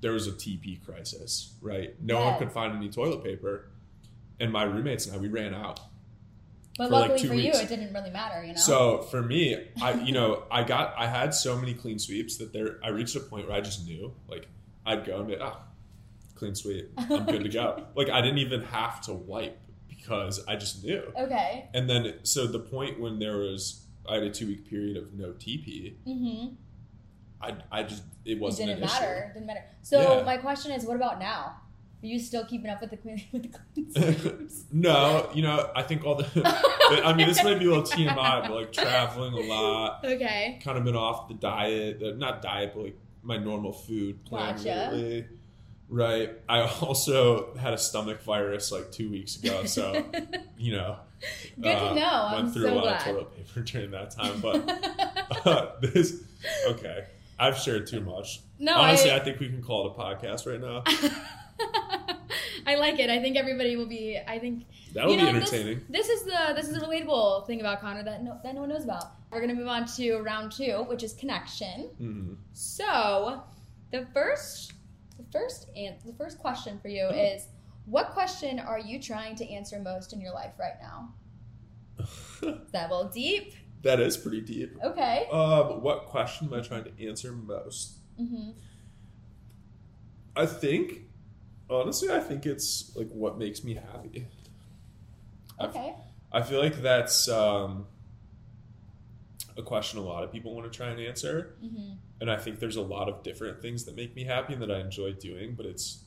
[0.00, 1.94] There was a TP crisis, right?
[2.02, 3.70] No one could find any toilet paper,
[4.40, 5.80] and my roommates and I we ran out.
[6.78, 8.42] But for, like, luckily two for you, it didn't really matter.
[8.42, 8.58] You know.
[8.58, 12.52] So for me, I you know I got I had so many clean sweeps that
[12.52, 14.48] there I reached a point where I just knew like
[14.84, 15.58] I'd go and be ah
[16.34, 20.56] clean sweep I'm good to go like I didn't even have to wipe because I
[20.56, 21.68] just knew okay.
[21.72, 25.12] and then so the point when there was I had a two week period of
[25.14, 26.54] no TP Mm-hmm.
[27.40, 29.30] I I just it wasn't It didn't matter.
[29.34, 29.64] Didn't matter.
[29.82, 30.24] So Yeah.
[30.24, 31.56] my question is, what about now?
[32.02, 35.82] Are you still keeping up with the Queen with the Queen's no, you know, I
[35.82, 36.26] think all the.
[37.04, 40.58] I mean, this might be a little TMI, but like traveling a lot, Okay.
[40.64, 44.90] kind of been off the diet, not diet, but like my normal food plan Gotcha.
[44.92, 45.26] lately.
[45.88, 46.30] Right.
[46.48, 50.04] I also had a stomach virus like two weeks ago, so
[50.58, 50.96] you know.
[51.60, 52.28] Good to know.
[52.32, 52.96] Went I'm through so a lot glad.
[53.00, 56.22] of toilet paper during that time, but this.
[56.68, 57.04] Okay,
[57.38, 58.40] I've shared too much.
[58.58, 60.82] no, Honestly, I, I think we can call it a podcast right now.
[62.66, 63.10] I like it.
[63.10, 64.18] I think everybody will be.
[64.26, 65.84] I think You be know, this- entertaining.
[65.88, 68.68] This is the this is a relatable thing about Connor that no, that no one
[68.70, 69.04] knows about.
[69.30, 71.88] We're gonna move on to round two, which is connection.
[72.00, 72.36] Mhm.
[72.52, 73.42] So,
[73.90, 74.72] the first
[75.16, 77.46] the first and the first question for you is,
[77.86, 81.14] what question are you trying to answer most in your life right now?
[82.42, 83.54] Is that little deep?
[83.82, 84.76] that is pretty deep.
[84.84, 85.26] Okay.
[85.32, 87.94] Um, what question am I trying to answer most?
[88.16, 88.50] hmm
[90.34, 91.02] I think,
[91.68, 94.26] honestly, I think it's like what makes me happy.
[95.60, 95.94] Okay.
[96.32, 97.86] I feel like that's um,
[99.58, 101.56] a question a lot of people want to try and answer.
[101.60, 104.62] hmm And I think there's a lot of different things that make me happy and
[104.62, 106.04] that I enjoy doing, but it's,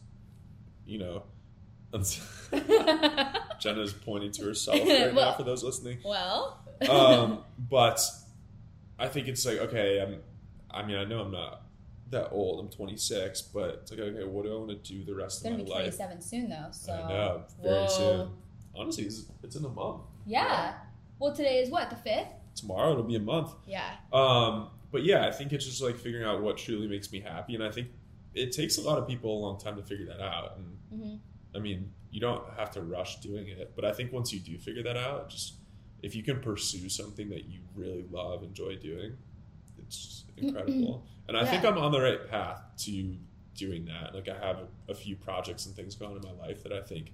[0.85, 1.23] you know,
[3.59, 5.99] Jenna's pointing to herself right now for those listening.
[6.03, 6.59] well.
[6.89, 7.99] Um, but
[8.99, 10.21] I think it's like, okay, I'm,
[10.71, 11.61] I mean, I know I'm not
[12.11, 12.59] that old.
[12.59, 15.51] I'm 26, but it's like, okay, what do I want to do the rest It's
[15.51, 15.95] of my life?
[15.97, 16.67] 27 soon though.
[16.71, 16.93] So.
[16.93, 17.87] I know, very Whoa.
[17.87, 18.29] soon.
[18.75, 20.01] Honestly, it's, it's in a month.
[20.25, 20.73] Yeah.
[21.19, 22.27] Well, today is what the fifth.
[22.55, 23.51] Tomorrow it'll be a month.
[23.65, 23.89] Yeah.
[24.13, 27.55] Um, but yeah, I think it's just like figuring out what truly makes me happy,
[27.55, 27.87] and I think
[28.33, 30.57] it takes a lot of people a long time to figure that out.
[30.57, 31.15] And hmm
[31.55, 34.57] I mean, you don't have to rush doing it, but I think once you do
[34.57, 35.55] figure that out, just
[36.01, 39.17] if you can pursue something that you really love, enjoy doing,
[39.79, 41.05] it's incredible.
[41.27, 43.15] and I think I'm on the right path to
[43.55, 44.13] doing that.
[44.13, 46.73] Like I have a, a few projects and things going on in my life that
[46.73, 47.11] I think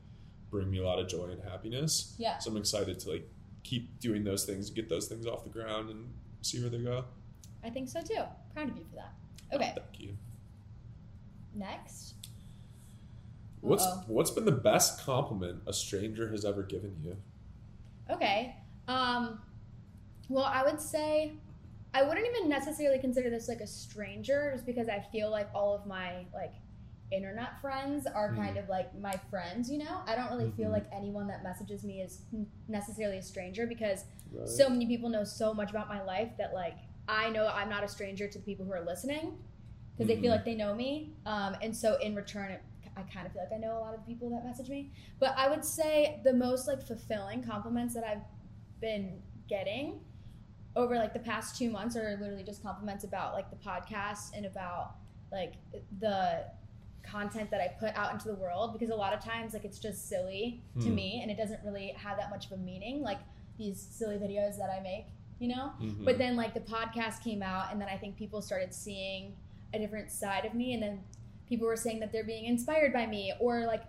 [0.49, 2.15] bring me a lot of joy and happiness.
[2.17, 2.37] Yeah.
[2.39, 3.29] So I'm excited to like
[3.63, 6.09] keep doing those things, get those things off the ground, and
[6.41, 7.05] see where they go.
[7.63, 8.23] I think so too.
[8.53, 9.13] Proud of you for that.
[9.53, 9.73] Okay.
[9.75, 10.17] Thank you.
[11.53, 12.15] Next.
[13.61, 14.03] What's Uh-oh.
[14.07, 17.17] what's been the best compliment a stranger has ever given you?
[18.09, 18.55] Okay.
[18.87, 19.39] Um,
[20.29, 21.33] well, I would say
[21.93, 25.75] I wouldn't even necessarily consider this like a stranger, just because I feel like all
[25.75, 26.53] of my like
[27.11, 28.37] internet friends are Mhm.
[28.37, 29.69] kind of like my friends.
[29.71, 30.71] You know, I don't really feel Mhm.
[30.71, 32.23] like anyone that messages me is
[32.67, 34.47] necessarily a stranger because Right?
[34.47, 37.83] so many people know so much about my life that like I know I'm not
[37.83, 39.37] a stranger to the people who are listening
[39.93, 40.35] because they feel Mhm.
[40.35, 41.13] like they know me.
[41.25, 42.61] Um, and so in return, it,
[42.97, 44.91] I kind of feel like I know a lot of people that message me.
[45.19, 48.21] But I would say the most like fulfilling compliments that I've
[48.81, 49.99] been getting
[50.75, 54.45] over like the past two months are literally just compliments about like the podcast and
[54.45, 54.95] about
[55.31, 55.53] like
[55.99, 56.45] the
[57.03, 59.79] content that I put out into the world because a lot of times like it's
[59.79, 60.95] just silly to Hmm.
[60.95, 63.19] me and it doesn't really have that much of a meaning like
[63.57, 65.07] these silly videos that I make,
[65.39, 65.71] you know?
[65.81, 66.05] Mhm.
[66.05, 69.35] But then like the podcast came out, and then I think people started seeing
[69.73, 71.03] a different side of me, and then
[71.51, 73.83] people were saying that they're being inspired by me, or like,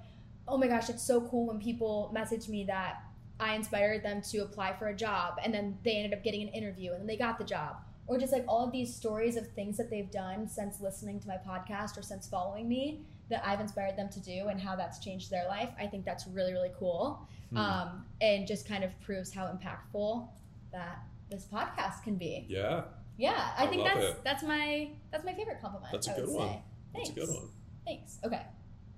[0.49, 3.05] oh my gosh, it's so cool when people message me that
[3.39, 6.49] I inspired them to apply for a job, and then they ended up getting an
[6.49, 7.77] interview, and then they got the job,
[8.09, 11.29] or just like all of these stories of things that they've done since listening to
[11.29, 14.99] my podcast or since following me that I've inspired them to do, and how that's
[14.99, 15.71] changed their life.
[15.81, 17.59] I think that's really really cool Hmm.
[17.59, 20.27] um, and just kind of proves how impactful
[20.73, 22.47] that this podcast can be.
[22.49, 22.85] yeah,
[23.19, 24.25] Yeah, I, I think that's it.
[24.25, 25.93] that's my that's my favorite compliment.
[25.93, 26.49] That's a I would good one.
[26.49, 26.63] say.
[26.95, 27.23] That's Thanks.
[27.23, 27.49] a good one.
[27.87, 28.19] Thanks.
[28.25, 28.43] Okay,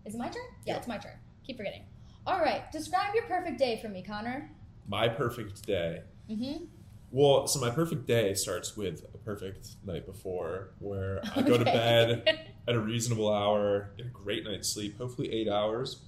[0.04, 0.42] is it my turn?
[0.64, 0.78] Yeah, Yeah.
[0.78, 1.12] it's my turn.
[1.46, 1.83] Keep forgetting.
[2.26, 4.50] All right, describe your perfect day for me, Connor.
[4.88, 6.02] My perfect day.
[6.30, 6.64] Mm-hmm.
[7.11, 11.64] Well, so my perfect day starts with a perfect night before, where I go to
[11.64, 12.28] bed
[12.68, 16.00] at a reasonable hour, get a great night's sleep, hopefully eight hours.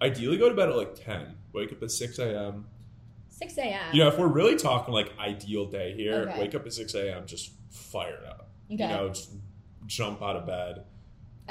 [0.00, 1.34] Ideally, go to bed at like ten.
[1.52, 2.66] Wake up at six a.m.
[3.28, 3.92] Six a.m.
[3.92, 6.40] You know, if we're really talking like ideal day here, Okay.
[6.40, 7.26] wake up at six a.m.
[7.26, 8.50] Just fired up.
[8.72, 8.82] okay.
[8.84, 9.30] You know, just
[9.86, 10.84] jump out of bed,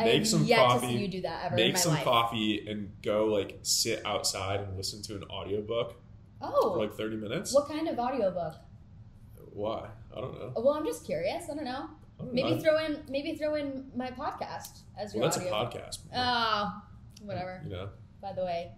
[0.05, 2.03] make some coffee, see you do that ever make some life.
[2.03, 5.95] coffee, and go like sit outside and listen to an audiobook
[6.41, 7.53] Oh, for like thirty minutes.
[7.53, 8.55] what kind of audiobook?
[9.53, 9.87] Why?
[10.15, 10.53] I don't know.
[10.55, 11.45] Well, I'm just curious.
[11.51, 11.89] I don't know.
[12.19, 12.59] I don't Maybe know.
[12.61, 15.97] throw in maybe throw in my podcast as your well, that's a podcast.
[16.15, 16.81] Oh,
[17.23, 17.61] whatever.
[17.65, 17.89] You know.
[18.21, 18.71] By the way,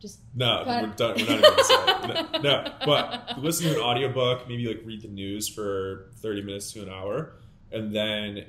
[0.00, 0.82] just No, Cut.
[0.82, 1.14] we're done.
[1.16, 1.70] We're not
[2.02, 2.26] even it.
[2.32, 6.72] No, no, but listen to an audiobook, maybe like read the news for 30 minutes
[6.72, 7.36] to an hour,
[7.72, 8.46] and then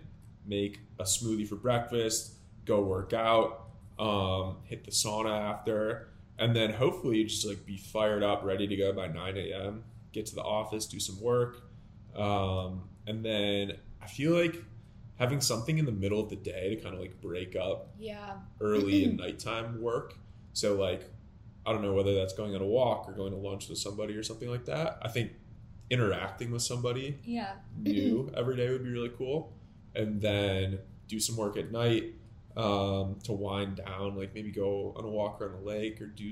[0.49, 2.33] make a smoothie for breakfast,
[2.65, 3.67] go work out,
[3.99, 8.75] um, hit the sauna after, and then hopefully just like be fired up, ready to
[8.75, 11.61] go by 9 a.m., get to the office, do some work.
[12.15, 14.63] Um, and then I feel like
[15.17, 18.35] having something in the middle of the day to kind of like break up Yeah.
[18.61, 20.15] early and nighttime work.
[20.53, 21.09] So like
[21.65, 24.15] I don't know whether that's going on a walk or going to lunch with somebody
[24.15, 24.97] or something like that.
[25.01, 25.33] I think
[25.89, 27.53] interacting with somebody Yeah.
[27.77, 29.53] new every day would be really cool.
[29.95, 32.13] And then do some work at night
[32.57, 36.31] um, to wind down, like maybe go on a walk around the lake or do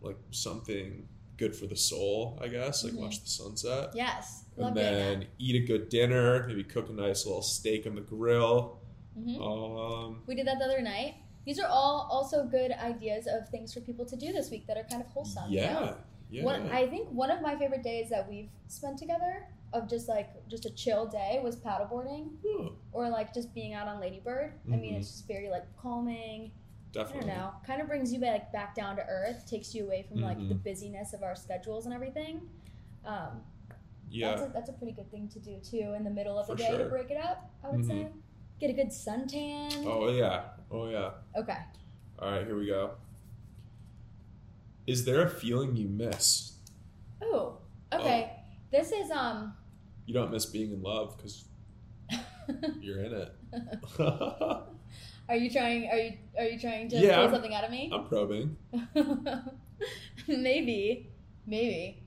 [0.00, 1.06] like something
[1.36, 3.00] good for the soul, I guess, like Mhm.
[3.00, 3.90] watch the sunset.
[3.94, 4.44] Yes.
[4.56, 8.00] Love and then eat a good dinner, maybe cook a nice little steak on the
[8.02, 8.78] grill.
[9.18, 9.40] Mhm.
[9.40, 11.14] Um, We did that the other night.
[11.44, 14.76] These are all also good ideas of things for people to do this week that
[14.76, 15.50] are kind of wholesome.
[15.50, 15.64] you know?
[15.66, 15.94] yeah,
[16.30, 16.44] yeah.
[16.44, 20.28] One, I think one of my favorite days that we've spent together of just like
[20.48, 24.52] just a chill day was paddleboarding Oh, or like just being out on Ladybird.
[24.72, 26.52] I mean, it's just very like calming.
[26.92, 27.30] Definitely.
[27.30, 30.04] I don't know, kind of brings you like back down to earth, takes you away
[30.06, 30.62] from like the Mhm.
[30.62, 32.42] busyness of our schedules and everything.
[33.04, 33.42] Um,
[34.10, 36.46] Yeah, that's a, that's a pretty good thing to do too in the middle of
[36.46, 37.50] the For day to break it up.
[37.64, 37.86] I would Mhm.
[37.88, 38.08] say
[38.60, 39.86] get a good suntan.
[39.86, 40.50] Oh yeah.
[40.70, 41.12] Oh yeah.
[41.34, 41.56] Okay.
[42.18, 42.90] All right, here we go.
[44.86, 46.58] Is there a feeling you miss?
[47.22, 47.58] Oh,
[47.92, 48.32] okay.
[48.70, 49.54] This is um.
[50.06, 51.44] You don't miss being in love because
[52.80, 53.32] you're in it.
[55.28, 55.88] Are you trying?
[55.90, 57.90] Are you are you trying to Yeah, pull something out of me?
[57.92, 58.56] I'm probing.
[60.28, 61.10] maybe,
[61.46, 62.02] maybe.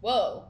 [0.00, 0.44] Whoa,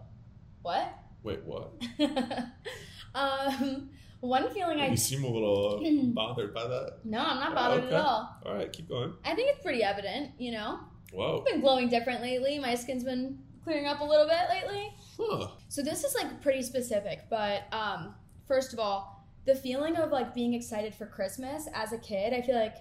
[0.62, 0.94] what?
[1.22, 1.72] Wait, what?
[3.14, 5.82] um, one feeling I You seem a little
[6.14, 6.98] bothered by that.
[7.04, 7.94] no, I'm not bothered Okay.
[7.94, 8.36] at all.
[8.44, 9.12] All right, keep going.
[9.24, 10.30] I think it's pretty evident.
[10.38, 10.80] You know,
[11.12, 11.38] Whoa.
[11.38, 12.58] I've been glowing different lately.
[12.58, 14.92] My skin's been clearing up a little bit lately.
[15.18, 15.48] Huh.
[15.68, 18.14] So this is like pretty specific, but um,
[18.46, 22.42] first of all, the feeling of like being excited for Christmas as a kid, I
[22.42, 22.76] feel like,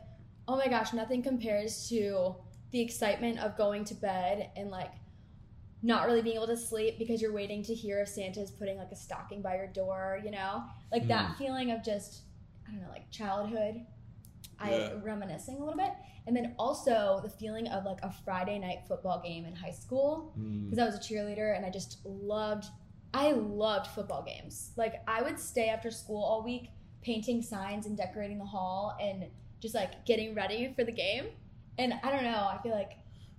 [0.47, 2.35] oh my gosh, nothing compares to
[2.71, 4.91] the excitement of going to bed and like
[5.81, 8.91] not really being able to sleep because you're waiting to hear if Santa's putting like
[8.91, 10.63] a stocking by your door, you know?
[10.91, 12.21] Like that feeling of just,
[12.67, 13.85] I don't know, like childhood.
[14.59, 14.93] I Yeah.
[15.03, 15.91] reminiscing a little bit.
[16.27, 20.33] And then also the feeling of like a Friday night football game in high school
[20.37, 20.65] Mm.
[20.69, 22.65] because I was a cheerleader and I just loved
[23.13, 24.73] I loved football games.
[24.75, 26.69] Like I would stay after school all week
[27.01, 29.25] painting signs and decorating the hall and
[29.61, 31.27] just like getting ready for the game.
[31.77, 32.93] And I don't know, I feel like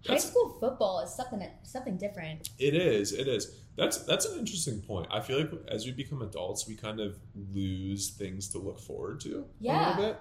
[0.07, 2.51] high school football is something something different.
[2.59, 3.13] It is.
[3.13, 3.55] It is.
[3.77, 5.09] That's that's an interesting point.
[5.11, 7.19] I feel like as we become adults, we kind of
[7.53, 9.75] lose things to look forward to Yeah.
[9.75, 10.21] a little bit.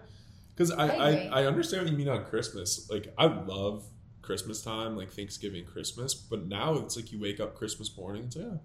[0.55, 1.41] Because I, I I.
[1.41, 2.89] I, understand what you mean on Christmas.
[2.89, 3.85] Like I love
[4.21, 6.13] Christmas time, like Thanksgiving, Christmas.
[6.13, 8.23] But now it's like you wake up Christmas morning.
[8.25, 8.57] It's like, ah,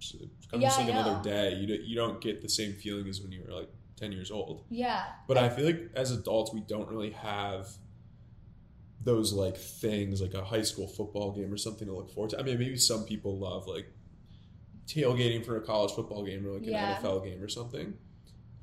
[0.00, 1.54] yeah, it's kind of just like another day.
[1.54, 4.30] You don't, you don't get the same feeling as when you were like ten years
[4.30, 4.64] old.
[4.68, 5.04] Yeah.
[5.26, 7.68] But I feel like as adults, we don't really have
[9.04, 12.38] those like things like a high school football game or something to look forward to.
[12.38, 13.90] I mean, maybe some people love like
[14.86, 16.96] tailgating for a college football game or like Yeah.
[16.98, 17.94] an NFL game or something.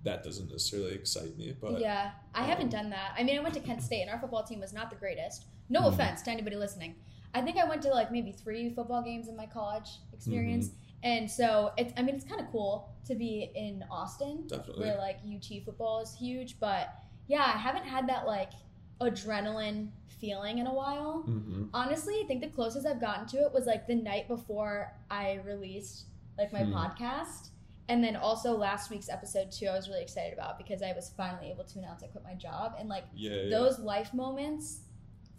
[0.04, 3.14] That doesn't necessarily excite me, but yeah, I um, haven't done that.
[3.18, 5.46] I mean, I went to Kent State, and our football team was not the greatest.
[5.70, 5.88] No Mhm.
[5.94, 6.96] offense to anybody listening.
[7.34, 10.78] I think I went to like maybe three football games in my college experience, Mm-hmm.
[11.04, 11.94] and so it's.
[11.98, 14.86] I mean, it's kind of cool to be in Austin, definitely.
[14.88, 16.60] where like UT football is huge.
[16.60, 16.90] But
[17.28, 18.52] yeah, I haven't had that like
[19.02, 21.22] adrenaline feeling in a while.
[21.26, 24.94] hmm Honestly, I think the closest I've gotten to it was like the night before
[25.10, 26.06] I released
[26.38, 26.74] like my Hmm.
[26.74, 27.50] podcast.
[27.90, 31.12] And then also last week's episode too, I was really excited about because I was
[31.18, 32.76] finally able to announce I quit my job.
[32.80, 34.82] And like Yeah, yeah, those life moments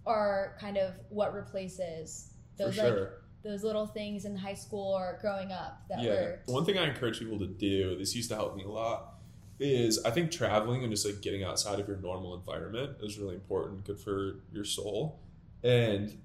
[0.04, 2.94] are kind of what replaces those like
[3.42, 6.10] those little things in high school or growing up that yeah.
[6.10, 9.14] were One thing I encourage people to do, this used to help me a lot,
[9.58, 13.36] is I think traveling and just like getting outside of your normal environment is really
[13.36, 15.20] important, good for your soul.
[15.62, 16.18] And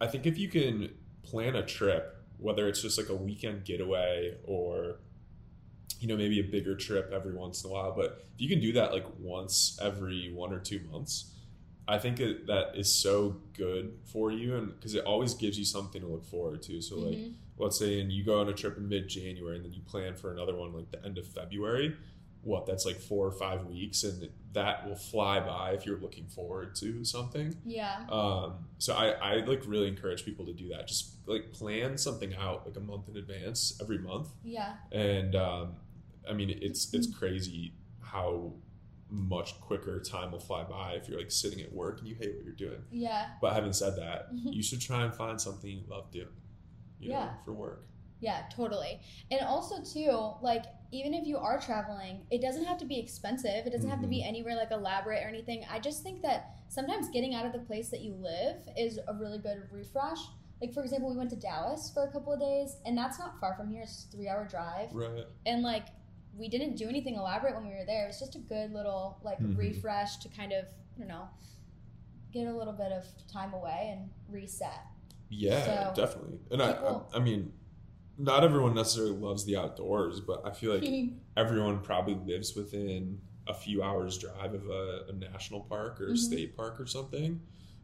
[0.00, 4.36] I think if you can plan a trip, whether it's just like a weekend getaway
[4.44, 4.98] or
[5.98, 8.60] you know maybe a bigger trip every once in a while, but if you can
[8.60, 11.32] do that like once every one or two months,
[11.88, 15.64] I think it, that is so good for you, and because it always gives you
[15.64, 16.80] something to look forward to.
[16.80, 17.34] So like Mhm.
[17.58, 20.32] let's say and you go on a trip in mid-january and then you plan for
[20.32, 21.94] another one like the end of february
[22.42, 26.26] what that's like four or five weeks and that will fly by if you're looking
[26.26, 28.00] forward to something yeah.
[28.10, 32.34] um, so I, I like really encourage people to do that just like plan something
[32.34, 34.72] out like a month in advance every month Yeah.
[34.90, 35.74] and um,
[36.28, 38.52] i mean it's it's crazy how
[39.10, 42.34] much quicker time will fly by if you're like sitting at work and you hate
[42.36, 43.26] what you're doing Yeah.
[43.42, 46.28] but having said that you should try and find something you love doing
[46.98, 47.28] you know Yeah.
[47.44, 47.84] for work
[48.20, 49.00] Yeah, totally.
[49.30, 53.66] And also too, like even if you are traveling, it doesn't have to be expensive.
[53.66, 55.64] It doesn't have to be anywhere like elaborate or anything.
[55.70, 59.14] I just think that sometimes getting out of the place that you live is a
[59.14, 60.18] really good refresh.
[60.60, 63.40] Like for example, we went to Dallas for a couple of days, and that's not
[63.40, 63.82] far from here.
[63.82, 65.86] It's a three-hour drive, right and like
[66.36, 68.04] we didn't do anything elaborate when we were there.
[68.04, 69.56] It was just a good little like Mhm.
[69.56, 71.28] refresh to kind of I don't know
[72.32, 74.82] get a little bit of time away and reset.
[75.30, 76.38] Yeah, So- definitely.
[76.52, 77.52] And I, I, I mean,
[78.22, 80.88] not everyone necessarily loves the outdoors, but I feel like
[81.36, 86.12] everyone probably lives within a few hours drive of a, a national park or a
[86.12, 86.18] Mhm.
[86.18, 87.40] state park or something.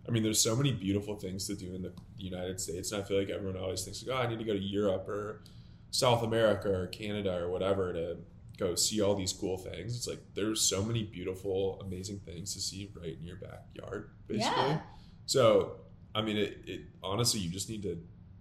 [0.09, 3.05] I mean, there's so many beautiful things to do in the United States, and I
[3.05, 5.43] feel like everyone always thinks like, oh, I need to go to Europe or
[5.91, 8.19] South America or Canada or whatever to
[8.59, 9.97] go see all these cool things.
[9.97, 14.63] It's like there's so many beautiful, amazing things to see right in your backyard, basically.
[14.63, 14.81] Yeah.
[15.27, 15.79] So,
[16.15, 17.99] I mean, it, it honestly, you just need to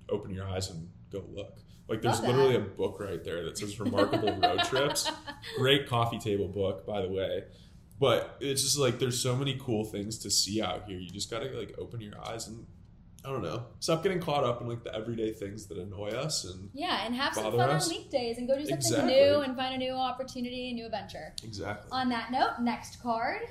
[0.09, 1.57] open your eyes and go look.
[1.87, 2.27] Like, there's Love that.
[2.33, 5.11] literally a book right there that says "Remarkable Road Trips."
[5.57, 7.43] Great coffee table book, by the way.
[7.99, 10.97] But it's just like there's so many cool things to see out here.
[10.97, 12.65] You just gotta like open your eyes and
[13.23, 16.43] I don't know, stop getting caught up in like the everyday things that annoy us.
[16.43, 17.87] And Yeah, and have some fun us.
[17.89, 19.13] on weekdays and go do something Exactly.
[19.15, 21.33] new and find a new opportunity, a new adventure.
[21.43, 23.41] exactly, On that note, next card.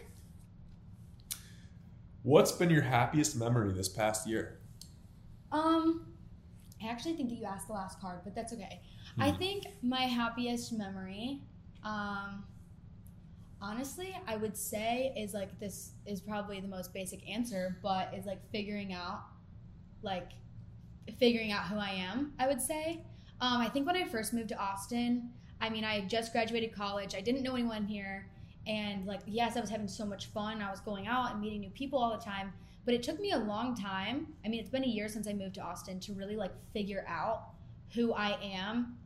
[2.22, 4.60] what's been your happiest memory this past year?
[5.52, 6.06] Um,
[6.84, 8.80] I actually think that you asked the last card, but that's okay.
[9.18, 9.38] I Hmm.
[9.38, 11.40] think my happiest memory,
[11.82, 12.44] um,
[13.60, 18.26] honestly, I would say is like this is probably the most basic answer, but is
[18.26, 19.20] like figuring out,
[20.02, 20.30] like,
[21.18, 22.34] figuring out who I am.
[22.38, 23.00] I would say.
[23.40, 26.72] Um, I think when I first moved to Austin, I mean, I had just graduated
[26.74, 27.14] college.
[27.14, 28.26] I didn't know anyone here,
[28.66, 30.62] and like, yes, I was having so much fun.
[30.62, 32.52] I was going out and meeting new people all the time.
[32.84, 34.28] But it took me a long time.
[34.44, 37.04] I mean, it's been a year since I moved to Austin to really like figure
[37.08, 37.50] out
[37.94, 38.98] who I am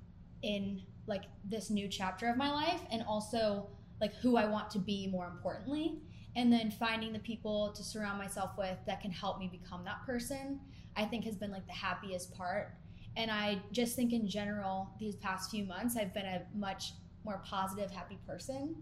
[0.42, 3.68] in like this new chapter of my life and also
[4.00, 6.00] like who I want to be more importantly.
[6.36, 10.04] And then finding the people to surround myself with that can help me become that
[10.04, 10.60] person
[10.98, 12.74] I think has been like the happiest part.
[13.16, 16.92] And I just think in general these past few months I've been a much
[17.24, 18.74] more positive happy person.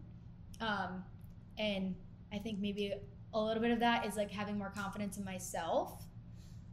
[0.61, 1.04] Um,
[1.59, 1.94] and
[2.32, 2.94] I think maybe
[3.42, 6.03] a little bit of that is like having more confidence in myself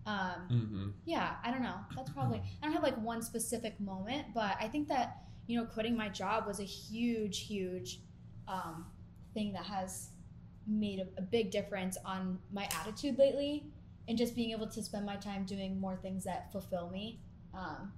[0.05, 0.87] um, Mm-hmm.
[1.05, 1.77] yeah, I don't know.
[1.95, 5.65] That's probably I don't have like one specific moment, but I think that you know
[5.65, 8.01] quitting my job was a huge, huge
[8.49, 8.85] um,
[9.33, 10.09] thing that has
[10.67, 13.65] made a, a big difference on my attitude lately,
[14.09, 17.21] and just being able to spend my time doing more things that fulfill me.
[17.53, 17.93] Um,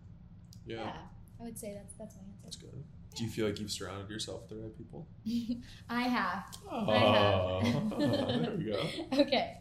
[0.67, 0.95] Yeah, yeah.
[1.39, 2.39] I would say that's that's my answer.
[2.43, 2.83] that's good.
[3.15, 5.07] Do you feel like you've surrounded yourself with the right people?
[5.89, 6.43] I have.
[6.69, 7.99] Oh, I have.
[8.41, 8.87] there we go.
[9.21, 9.57] okay,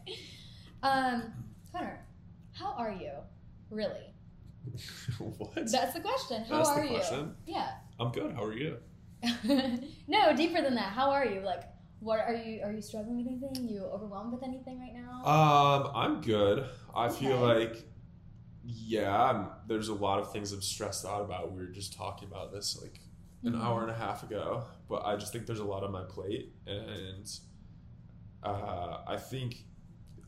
[0.83, 1.33] um,
[1.73, 2.05] Connor,
[2.53, 3.13] how are you?
[3.71, 4.13] Really?
[5.19, 5.55] what?
[5.55, 6.45] That's the question.
[6.45, 6.91] How That's the are you?
[6.91, 7.35] question?
[7.47, 7.71] Yeah.
[8.01, 8.35] I'm good.
[8.35, 8.79] How are you?
[10.09, 10.93] no, deeper than that.
[10.93, 11.41] How are you?
[11.41, 11.63] Like,
[12.01, 12.61] what are you?
[12.63, 13.69] Are you struggling with anything?
[13.69, 15.25] you overwhelmed with anything right now?
[15.25, 16.67] Um, I'm good.
[16.95, 17.89] I feel like,
[18.65, 21.53] yeah, I'm, there's a lot of things I'm stressed out about.
[21.53, 23.01] We were just talking about this like
[23.45, 23.99] an hour and a mm.
[23.99, 27.31] half ago, but I just think there's a lot on my plate, and
[28.43, 29.65] uh, I think,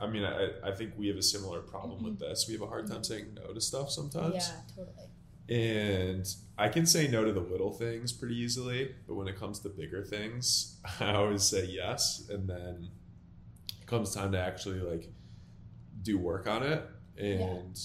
[0.01, 2.31] I mean, I, I think we have a similar problem with mm-hmm.
[2.31, 2.47] this.
[2.49, 3.05] We have a hard time mm-hmm.
[3.05, 4.35] saying no to stuff sometimes.
[4.35, 5.07] yeah, totally.
[5.49, 6.27] And
[6.59, 9.69] I can say no to the little things pretty easily, but when it comes to
[9.69, 12.29] bigger things, I always say yes.
[12.29, 12.89] And then
[13.81, 15.09] it comes time to actually like
[16.03, 16.85] do work on it.
[17.17, 17.79] And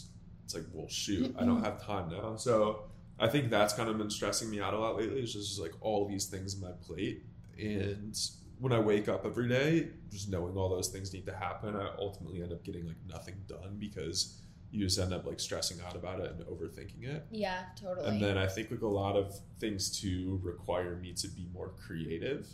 [0.43, 1.65] it's like, well, shoot, I don't mm-hmm.
[1.65, 2.35] have time now.
[2.35, 2.85] So
[3.21, 5.21] I think that's kind of been stressing me out a lot lately.
[5.21, 7.23] It's just like all these things on my plate.
[7.57, 8.17] And
[8.59, 11.89] when I wake up every day, just knowing all those things need to happen, I
[11.99, 15.95] ultimately end up getting like nothing done because you just end up like stressing out
[15.95, 17.25] about it and overthinking it.
[17.29, 18.07] Yeah, totally.
[18.07, 21.73] And then I think like a lot of things too require me to be more
[21.85, 22.47] creative.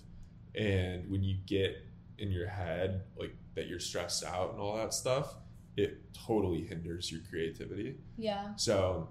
[0.56, 1.78] And when you get
[2.18, 5.36] in your head like that you're stressed out and all that stuff,
[5.78, 7.98] it totally hinders your creativity.
[8.18, 9.10] yeah, So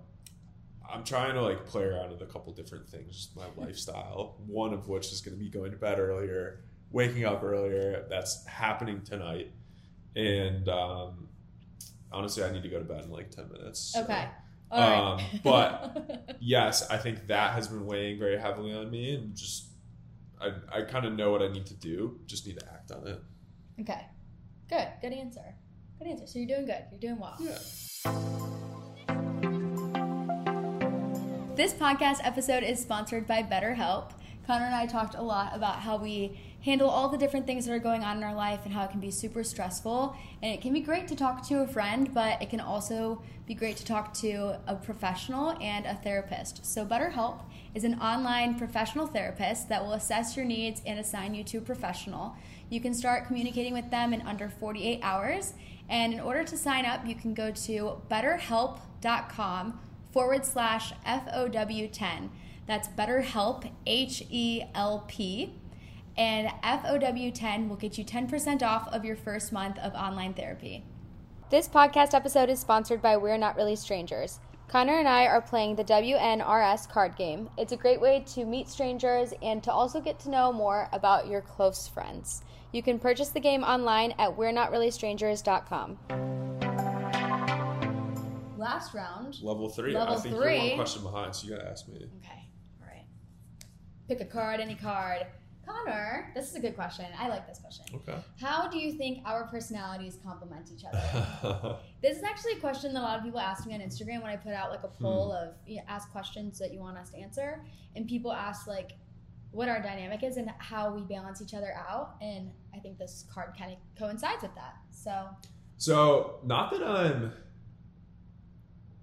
[0.92, 4.36] I'm trying to like play around with a couple different things, just my lifestyle.
[4.46, 8.06] One of which is going to be going to bed earlier, waking up earlier.
[8.08, 9.52] That's happening tonight.
[10.14, 11.28] And um,
[12.12, 13.92] honestly, I need to go to bed in like 10 minutes.
[13.94, 14.28] so- okay.
[14.70, 15.22] All right.
[15.22, 19.68] um, but- yes, I think that has been weighing very heavily on me, and just
[20.40, 22.18] I, I kind of know what I need to do.
[22.26, 23.20] Just need to act on it.
[23.80, 24.06] okay.
[24.68, 24.88] Good.
[25.00, 25.54] Good answer.
[26.00, 26.26] Good answer.
[26.26, 26.84] So you're doing good.
[26.90, 27.36] You're doing well.
[27.38, 28.82] Yeah.
[31.56, 34.10] This podcast episode is sponsored by BetterHelp.
[34.46, 37.72] Connor and I talked a lot about how we handle all the different things that
[37.72, 40.14] are going on in our life and how it can be super stressful.
[40.42, 43.54] And it can be great to talk to a friend, but it can also be
[43.54, 46.66] great to talk to a professional and a therapist.
[46.66, 47.40] So, BetterHelp
[47.74, 51.62] is an online professional therapist that will assess your needs and assign you to a
[51.62, 52.36] professional.
[52.68, 55.54] You can start communicating with them in under 48 hours.
[55.88, 59.80] And in order to sign up, you can go to betterhelp.com
[60.16, 62.30] forward slash FOW10.
[62.64, 65.52] That's BetterHelp, H E L P.
[66.16, 70.86] And FOW10 will get you 10% off of your first month of online therapy.
[71.50, 74.40] This podcast episode is sponsored by We're Not Really Strangers.
[74.68, 77.50] Connor and I are playing the WNRS card game.
[77.58, 81.28] It's a great way to meet strangers and to also get to know more about
[81.28, 82.42] your close friends.
[82.72, 85.98] You can purchase the game online at we're not really strangers.com.
[88.66, 89.36] Last round.
[89.42, 89.94] Level three.
[89.94, 90.56] Level I think three.
[90.56, 91.96] you're one question behind, so you gotta ask me.
[91.96, 92.48] Okay,
[92.80, 93.04] all right.
[94.08, 95.26] Pick a card, any card.
[95.64, 97.06] Connor, this is a good question.
[97.18, 97.86] I like this question.
[97.94, 98.16] Okay.
[98.40, 101.76] How do you think our personalities complement each other?
[102.02, 104.30] This is actually a question that a lot of people ask me on Instagram when
[104.30, 105.02] I put out like a hmm.
[105.02, 107.64] poll of you know, ask questions that you want us to answer,
[107.94, 108.92] and people ask like
[109.50, 112.16] what our dynamic is and how we balance each other out.
[112.20, 114.76] And I think this card kind of coincides with that.
[114.90, 115.28] So
[115.78, 117.32] so, not that I'm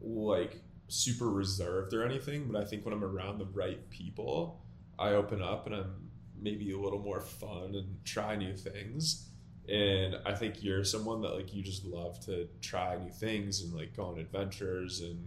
[0.03, 4.61] like super reserved or anything, but I think when I'm around the right people,
[4.99, 9.29] I open up and I'm maybe a little more fun and try new things.
[9.69, 13.73] And I think you're someone that like you just love to try new things and
[13.73, 15.25] like go on adventures and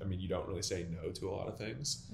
[0.00, 2.06] I mean you don't really say no to a lot of things.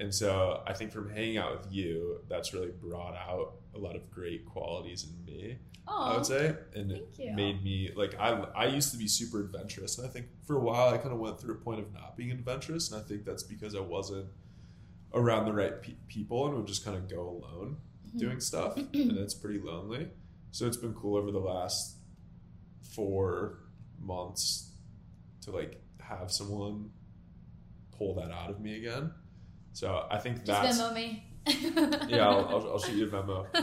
[0.00, 3.96] And so I think from hanging out with you, that's really brought out a lot
[3.96, 5.58] of great qualities in me.
[5.86, 9.40] I oh, would say, and it made me like I I used to be super
[9.40, 11.92] adventurous, and I think for a while I kind of went through a point of
[11.94, 14.26] not being adventurous, and I think that's because I wasn't
[15.14, 17.78] around the right pe- people and would just kind of go alone
[18.14, 18.18] Mhm.
[18.18, 20.08] doing stuff, and it's pretty lonely.
[20.50, 21.96] So it's been cool over the last
[22.82, 23.58] four
[24.00, 24.70] months
[25.42, 26.90] to like have someone
[27.98, 29.12] pull that out of me again.
[29.72, 31.24] So I think just that's Venmo me.
[32.08, 32.28] yeah.
[32.28, 33.46] I'll, I'll, I'll shoot you a memo.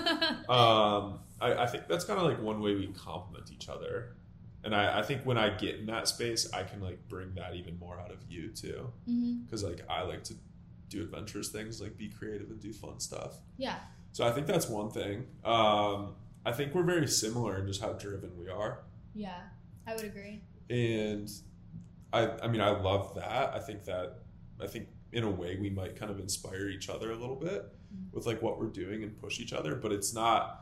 [0.50, 4.16] Um, I, I think that's kind of like one way we complement each other.
[4.64, 7.56] And I, I think when I get in that space, I can like bring that
[7.56, 8.92] even more out of you too.
[9.46, 10.36] Because like I like to
[10.90, 13.38] do adventurous things, like be creative and do fun stuff.
[13.58, 13.78] Yeah.
[14.12, 15.28] So I think that's one thing.
[15.44, 16.16] Um,
[16.46, 18.84] I think we're very similar in just how driven we are.
[19.14, 19.42] Yeah.
[19.88, 20.42] I would agree.
[20.70, 21.30] And
[22.14, 23.54] I, I mean, I love that.
[23.54, 24.20] I think that,
[24.62, 27.64] I think in a way we might kind of inspire each other a little bit
[27.94, 28.12] Mhm.
[28.14, 30.62] with like what we're doing and push each other, but it's not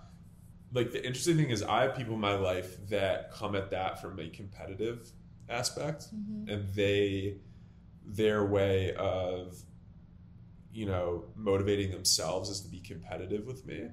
[0.74, 4.02] like the interesting thing is I have people in my life that come at that
[4.02, 5.12] from a competitive
[5.50, 7.38] aspect hmm and they
[8.06, 9.62] their way of
[10.72, 13.88] you know motivating themselves is to be competitive with me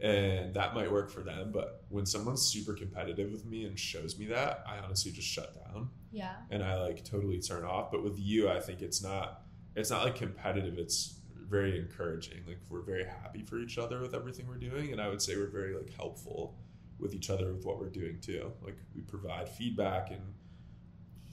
[0.00, 4.18] and that might work for them but when someone's super competitive with me and shows
[4.18, 6.34] me that i honestly just shut down Yeah.
[6.50, 9.42] and i like totally turn off but with you i think it's not
[9.74, 11.20] it's not like competitive it's
[11.56, 15.08] very encouraging like we're very happy for each other with everything we're doing and i
[15.08, 16.56] would say we're very like helpful
[16.98, 20.22] with each other with what we're doing too like we provide feedback and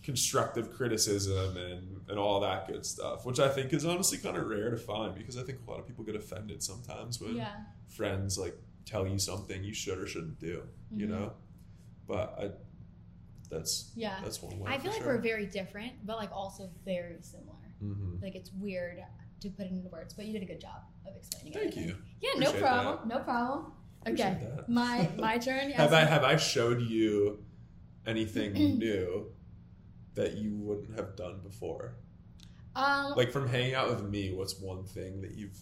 [0.03, 4.45] constructive criticism and and all that good stuff which i think is honestly kind of
[4.47, 7.55] rare to find because i think a lot of people get offended sometimes when Yeah.
[7.87, 8.55] friends like
[8.85, 11.09] tell you something you should or shouldn't do you Mhm.
[11.11, 11.33] know
[12.05, 12.51] but i
[13.53, 14.19] that's Yeah.
[14.23, 15.15] that's one way I feel like sure.
[15.15, 17.55] we're very different, but like also very similar.
[17.83, 18.21] Mhm.
[18.21, 18.99] Like it's weird
[19.41, 21.59] to put it into words, but you did a good job of explaining it.
[21.59, 23.07] thank you Yeah, no Appreciate problem.
[23.09, 23.73] No problem.
[24.07, 24.47] Okay.
[24.67, 25.71] My my turn.
[25.71, 27.43] have i have i showed you
[28.05, 29.31] anything new
[30.15, 31.95] that you wouldn't have done before
[32.75, 35.57] Um like from hanging out with me what's one thing that you've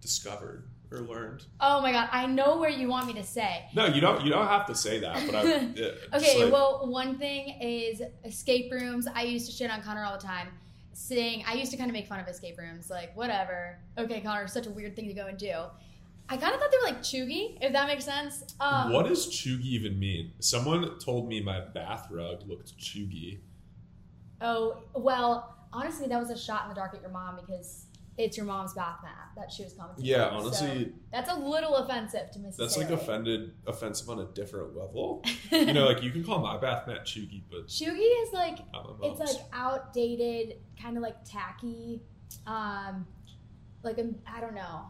[0.00, 3.64] discovered or learned oh my god, I know where you want me to say.
[3.74, 5.42] no you don't you don't have to say that but i
[6.18, 9.06] Okay, like- well, one thing is escape rooms.
[9.14, 10.48] I used to shit on Connor all the time.
[10.94, 13.78] Sitting, I used to kind of make fun of escape rooms, like whatever.
[13.96, 15.54] Okay, Connor, such a weird thing to go and do.
[16.28, 18.44] I kind of thought they were like chuggy, if that makes sense.
[18.60, 20.32] Um, what does chuggy even mean?
[20.40, 23.38] Someone told me my bath rug looked chuggy.
[24.40, 27.86] Oh well, honestly, that was a shot in the dark at your mom because
[28.18, 30.04] it's your mom's bath mat that she was commenting.
[30.04, 30.42] Yeah, on.
[30.42, 32.56] honestly, So that's a little offensive to Mrs.
[32.56, 35.24] that's like offended, offensive on a different level.
[35.50, 38.84] You know, like you can call my bath mat chuggy, but chuggy is like not
[39.00, 39.20] my mom's.
[39.20, 42.02] it's like outdated, kind of like tacky.
[42.46, 43.06] Um,
[43.82, 44.82] like um, I don't know,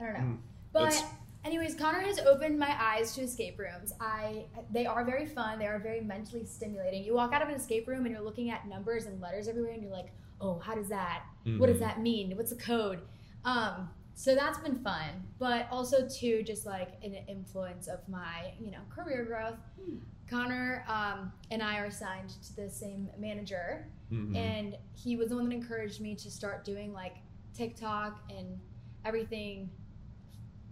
[0.00, 0.20] I don't know.
[0.20, 0.38] Mm,
[0.72, 1.04] but
[1.44, 3.92] anyways, Connor has opened my eyes to escape rooms.
[4.00, 5.58] I they are very fun.
[5.58, 7.04] They are very mentally stimulating.
[7.04, 9.72] You walk out of an escape room and you're looking at numbers and letters everywhere,
[9.72, 11.22] and you're like, oh, how does that?
[11.44, 11.80] What does Mhm.
[11.80, 12.36] that mean?
[12.36, 13.00] What's the code?
[13.44, 18.70] Um, so that's been fun, but also too just like an influence of my you
[18.70, 19.58] know career growth.
[20.28, 24.36] Connor um, and I are assigned to the same manager, Mhm.
[24.36, 27.16] and he was the one that encouraged me to start doing like
[27.54, 28.60] TikTok and
[29.04, 29.70] everything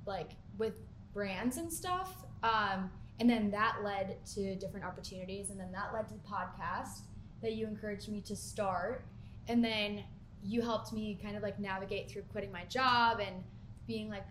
[0.07, 0.75] like with
[1.13, 2.25] brands and stuff.
[2.43, 2.91] Um,
[3.21, 7.01] and then that led to different opportunities, and then that led to the podcast
[7.43, 9.05] that you encouraged me to start.
[9.49, 10.05] And then
[10.43, 13.43] you helped me kind of like navigate through quitting my job and
[13.87, 14.25] being like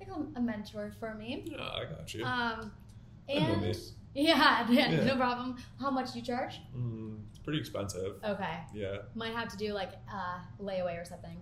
[0.00, 1.44] like a, a mentor for me.
[1.46, 2.24] Yeah, I got you.
[2.24, 2.72] Um,
[3.28, 3.62] and
[4.14, 5.04] yeah, yeah, Yeah.
[5.04, 5.56] no problem.
[5.80, 6.60] How much do you charge?
[6.76, 8.14] Mm, it's pretty expensive.
[8.24, 8.98] Okay, Yeah.
[9.14, 11.36] might have to do like uh, layaway or something.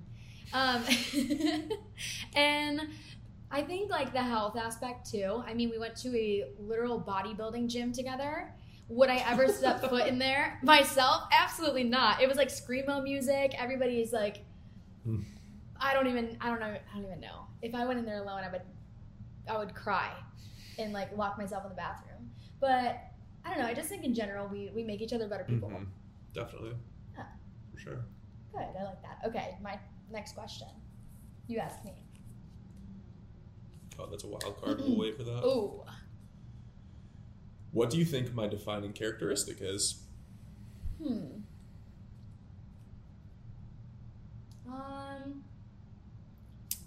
[0.53, 0.83] Um,
[2.35, 2.81] and
[3.51, 5.43] I think like the health aspect too.
[5.47, 8.53] I mean, we went to a literal bodybuilding gym together.
[8.89, 11.25] Would I ever step foot in there myself?
[11.33, 12.23] Absolutely not.
[12.23, 13.55] It was like screamo music.
[13.59, 14.45] Everybody's like,
[15.05, 15.21] Hmm.
[15.81, 17.47] I don't even, I don't know, I don't even know.
[17.63, 18.63] If I went in there alone, I would,
[19.49, 20.11] I would cry,
[20.79, 22.31] and like lock myself in the bathroom.
[22.61, 22.99] But
[23.45, 23.67] I don't know.
[23.67, 25.69] I just think in general we we make each other better people.
[25.69, 25.87] Mhm.
[26.33, 26.73] Definitely.
[27.15, 27.25] Yeah.
[27.73, 28.05] For sure.
[28.53, 28.63] Good.
[28.79, 29.19] I like that.
[29.29, 29.79] Okay, my
[30.11, 30.69] next question.
[31.47, 31.93] You ask me.
[33.99, 34.79] Oh, that's a wild card.
[34.81, 35.45] We'll wait for that.
[35.47, 35.83] Ooh.
[37.77, 39.97] What do you think my defining characteristic is?
[40.97, 41.27] Hmm.
[44.67, 45.43] Um.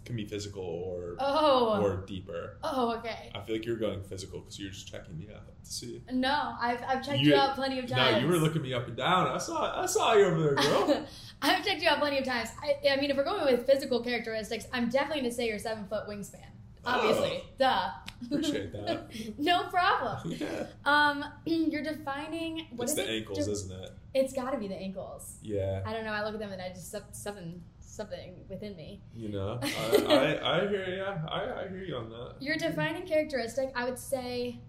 [0.04, 1.80] Can be physical or Oh.
[1.80, 2.58] or deeper.
[2.64, 2.96] oh.
[2.98, 3.32] Okay.
[3.36, 6.02] I feel like you're going physical because you're just checking me out to see.
[6.12, 8.16] No, I've I've checked You- you, out plenty of times.
[8.16, 9.28] No, you were looking me up and down.
[9.28, 11.06] I saw I saw you over there, girl.
[11.44, 12.50] I've checked you out plenty of times.
[12.64, 15.86] I, I mean, if we're going with physical characteristics, I'm definitely gonna say you're seven
[15.86, 16.48] foot wingspan.
[16.86, 17.90] Obviously, duh.
[18.26, 19.10] Appreciate that.
[19.38, 20.34] no problem.
[20.38, 20.66] yeah.
[20.86, 23.18] Um, you're defining what it's is the it?
[23.18, 23.92] ankles, De- isn't it?
[24.14, 25.38] it's got to be the ankles.
[25.42, 25.82] Yeah.
[25.86, 26.12] I don't know.
[26.12, 29.02] I look at them and I just something something within me.
[29.14, 30.06] You know, I,
[30.42, 31.04] I, I hear you.
[31.04, 32.36] I, I hear you on that.
[32.40, 34.60] Your defining characteristic, I would say,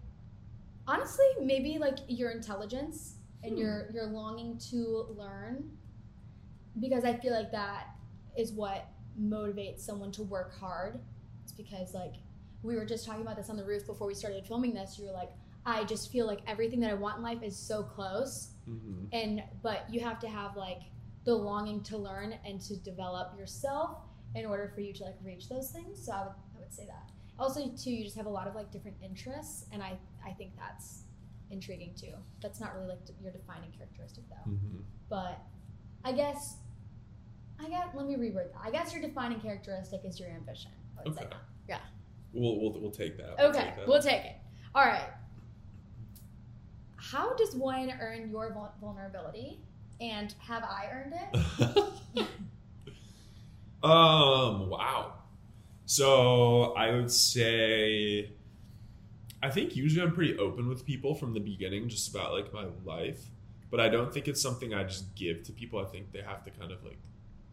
[0.86, 5.70] honestly, maybe like your intelligence and your your longing to learn,
[6.80, 7.88] because I feel like that
[8.36, 8.86] is what
[9.20, 10.98] motivates someone to work hard.
[11.56, 12.14] Because like
[12.62, 14.98] we were just talking about this on the roof before we started filming this.
[14.98, 15.30] You were like,
[15.64, 19.42] I just feel like everything that I want in life is so close, hmm and
[19.62, 20.82] but you have to have like
[21.24, 23.98] the longing to learn and to develop yourself
[24.34, 26.04] in order for you to like reach those things.
[26.04, 27.10] So i would, I would say that.
[27.38, 30.52] Also too you just have a lot of like different interests and i i think
[30.56, 31.04] that's
[31.50, 32.12] intriguing too.
[32.40, 34.50] That's not really like your defining characteristic though.
[34.50, 35.40] Hmm but
[36.04, 36.58] i guess
[37.58, 38.60] i guess let me reword that.
[38.64, 40.70] I guess your defining characteristic is your ambition
[41.06, 41.22] Okay.
[41.22, 41.26] say
[41.68, 41.82] that.
[42.32, 43.34] We'll, we'll we'll take that.
[43.38, 43.88] We'll okay take that.
[43.88, 44.36] we'll take it
[44.72, 45.08] all right
[46.96, 49.58] how does one earn your vulnerability
[50.00, 52.26] and have i earned it
[53.82, 54.68] um.
[54.68, 55.14] Wow.
[55.86, 58.30] So I would say,
[59.42, 62.66] I think usually I'm pretty open with people from the beginning, just about like my
[62.84, 63.20] life.
[63.70, 65.80] But I don't think it's something I just give to people.
[65.80, 66.98] I think they have to kind of like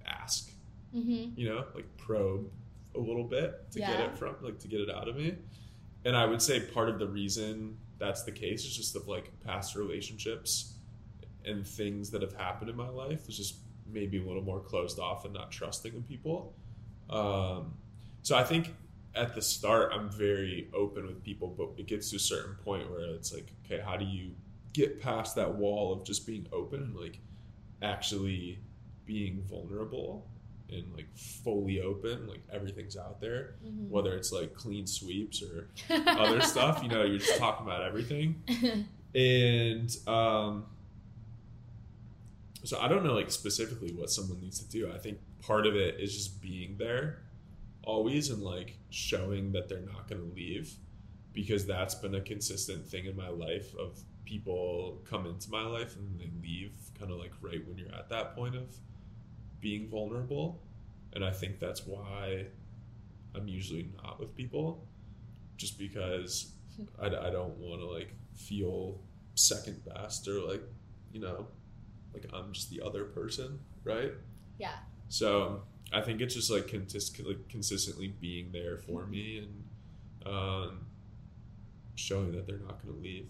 [0.05, 0.51] ask,
[0.95, 2.49] mm-hmm you know, like probe
[2.97, 5.35] a little bit to get it from, like to get it out of me.
[6.05, 9.31] And I would say part of the reason that's the case is just of like
[9.41, 10.75] past relationships
[11.45, 13.57] and things that have happened in my life is just
[13.91, 16.53] maybe a little more closed off and not trusting in people.
[17.09, 17.73] Um,
[18.21, 18.75] so I think
[19.15, 22.89] at the start I'm very open with people, but it gets to a certain point
[22.91, 24.31] where it's like, okay, how do you
[24.73, 27.19] get past that wall of just being open and like
[27.81, 28.59] actually
[29.05, 30.27] being vulnerable
[30.69, 33.89] and like fully open, like everything's out there, Mhm.
[33.89, 35.69] whether it's like clean sweeps or
[36.07, 38.41] other stuff, you know, you're just talking about everything
[39.15, 40.65] and um,
[42.63, 44.91] so I don't know like specifically what someone needs to do.
[44.91, 47.19] I think part of it is just being there
[47.83, 50.73] always and like showing that they're not going to leave
[51.33, 55.95] because that's been a consistent thing in my life of people come into my life
[55.95, 58.75] and they leave kind of like right when you're at that point of
[59.59, 60.59] being vulnerable
[61.13, 62.45] and I think that's why
[63.35, 64.85] I'm usually not with people
[65.57, 66.51] just because
[67.01, 68.99] I, I don't want to like feel
[69.35, 70.61] second best or like
[71.11, 71.47] you know
[72.13, 74.11] like I'm just the other person right?
[74.57, 74.73] Yeah.
[75.07, 75.61] so
[75.93, 80.85] I think it's just like, consist- like consistently being there for me and um,
[81.95, 83.27] showing that they're not going to leave.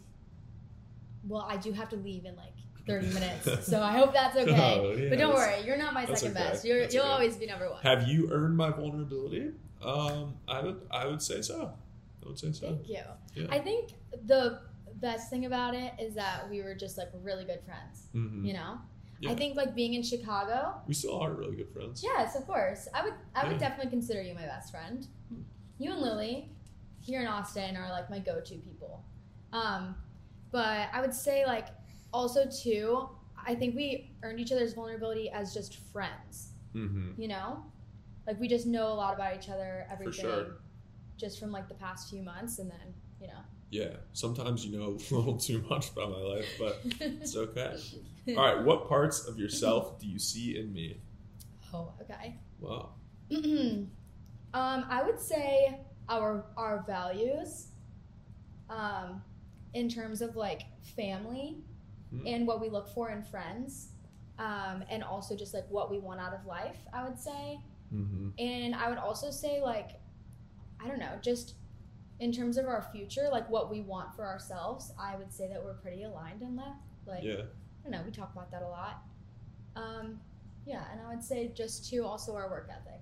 [1.28, 2.54] Well, I do have to leave in like
[2.88, 4.80] 30 minutes, so I hope that's okay.
[4.80, 6.50] Oh, yeah, but don't worry, you're not my second okay.
[6.50, 6.66] best.
[6.66, 7.12] You're, you'll okay.
[7.12, 7.82] always be number one.
[7.84, 9.52] have you earned my vulnerability
[9.84, 11.72] um, I would I would say so
[12.24, 12.98] I would say so Thank you.
[13.36, 13.92] yeah I think
[14.26, 14.60] the
[14.96, 18.08] best thing about it is that we were just like really good friends.
[18.16, 18.44] Mhm.
[18.48, 18.80] You know,
[19.20, 19.32] Yeah.
[19.32, 20.82] I think like being in Chicago.
[20.88, 22.88] we still are really good friends Yes, of course.
[22.94, 23.14] I would.
[23.36, 23.68] I would Yeah.
[23.70, 25.06] definitely consider you my best friend.
[25.78, 26.50] You and Lily
[27.00, 29.04] here in Austin are like my go-to people.
[29.54, 29.96] Um,
[30.52, 31.68] but I would say like
[32.14, 33.10] also too.
[33.46, 36.50] I think we earned each other's vulnerability as just friends.
[36.76, 37.20] mm-hmm.
[37.22, 37.64] You know,
[38.26, 40.58] like we just know a lot about each other, everything, sure.
[41.18, 43.40] just from like the past few months, and then you know.
[43.72, 47.76] yeah sometimes you know a little too much about my life but it's okay
[48.30, 51.00] all right what parts of yourself do you see in me
[51.74, 52.36] Oh, okay.
[52.60, 52.92] Wow.
[53.32, 53.90] um,
[54.54, 55.80] I would say
[56.10, 57.68] our our values,
[58.70, 59.22] um,
[59.74, 60.64] in terms of like
[60.96, 61.58] family,
[62.12, 62.26] Hmm.
[62.28, 63.90] and what we look for in friends,
[64.40, 66.78] um, and also just like what we want out of life.
[66.94, 67.60] I would say,
[67.94, 68.30] Mm-hmm.
[68.38, 69.92] and I would also say like,
[70.84, 71.56] I don't know, just
[72.20, 74.92] in terms of our future, like what we want for ourselves.
[75.00, 76.76] I would say that we're pretty aligned in that.
[77.06, 77.34] Like, Yeah.
[77.44, 79.04] I don't know, we talk about that a lot.
[79.78, 80.20] Um,
[80.66, 83.00] yeah, and I would say just too also our work ethic.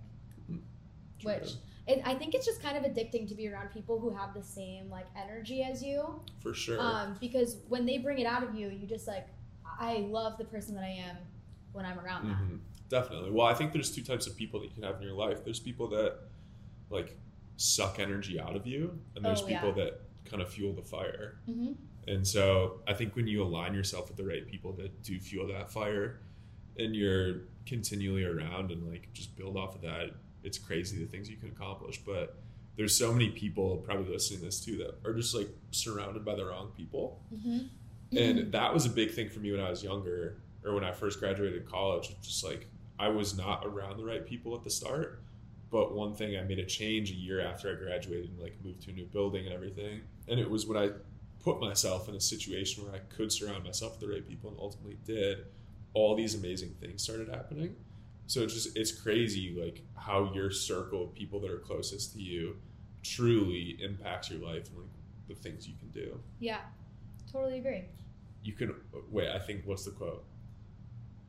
[1.23, 1.53] Which
[1.87, 4.41] it, I think it's just kind of addicting to be around people who have the
[4.43, 6.19] same like energy as you.
[6.41, 6.79] For sure.
[6.81, 9.27] Um, because when they bring it out of you, you just like,
[9.79, 11.17] I love the person that I am
[11.73, 12.37] when I'm around that.
[12.37, 12.59] Mhm.
[12.89, 13.31] Definitely.
[13.31, 15.43] Well, I think there's two types of people that you can have in your life.
[15.43, 16.19] There's people that
[16.89, 17.15] like
[17.57, 19.85] suck energy out of you, and there's Oh, people yeah.
[19.85, 21.37] that kind of fuel the fire.
[21.45, 21.73] hmm
[22.07, 25.47] And so I think when you align yourself with the right people that do fuel
[25.47, 26.19] that fire
[26.77, 30.11] and you're continually around and like just build off of that,
[30.45, 31.99] it's crazy the things you can accomplish.
[32.05, 32.37] But
[32.77, 36.35] there's so many people probably listening to this too that are just like surrounded by
[36.35, 37.21] the wrong people.
[37.31, 37.59] hmm
[38.17, 40.91] And that was a big thing for me when I was younger or when I
[40.91, 42.15] first graduated college.
[42.21, 42.67] Just like
[42.99, 45.21] I was not around the right people at the start.
[45.71, 48.83] But one thing I made a change a year after I graduated and like moved
[48.83, 50.01] to a new building and everything.
[50.27, 50.91] And it was when I
[51.39, 54.59] put myself in a situation where I could surround myself with the right people and
[54.59, 55.45] ultimately did,
[55.93, 57.75] all these amazing things started happening.
[58.27, 62.21] So it's just it's crazy like how your circle of people that are closest to
[62.21, 62.55] you
[63.03, 64.87] truly impacts your life and like
[65.27, 66.19] the things you can do.
[66.39, 66.59] Yeah,
[67.31, 67.85] totally agree.
[68.43, 68.73] you can
[69.11, 70.23] wait i think what's the quote?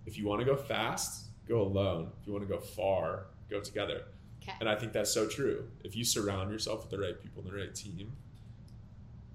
[0.06, 2.10] If you want to go fast go alone.
[2.20, 4.02] If you want to go far go together.
[4.42, 4.52] Okay.
[4.60, 5.68] and i think that's so true.
[5.84, 8.12] If you surround yourself with the right people and the right team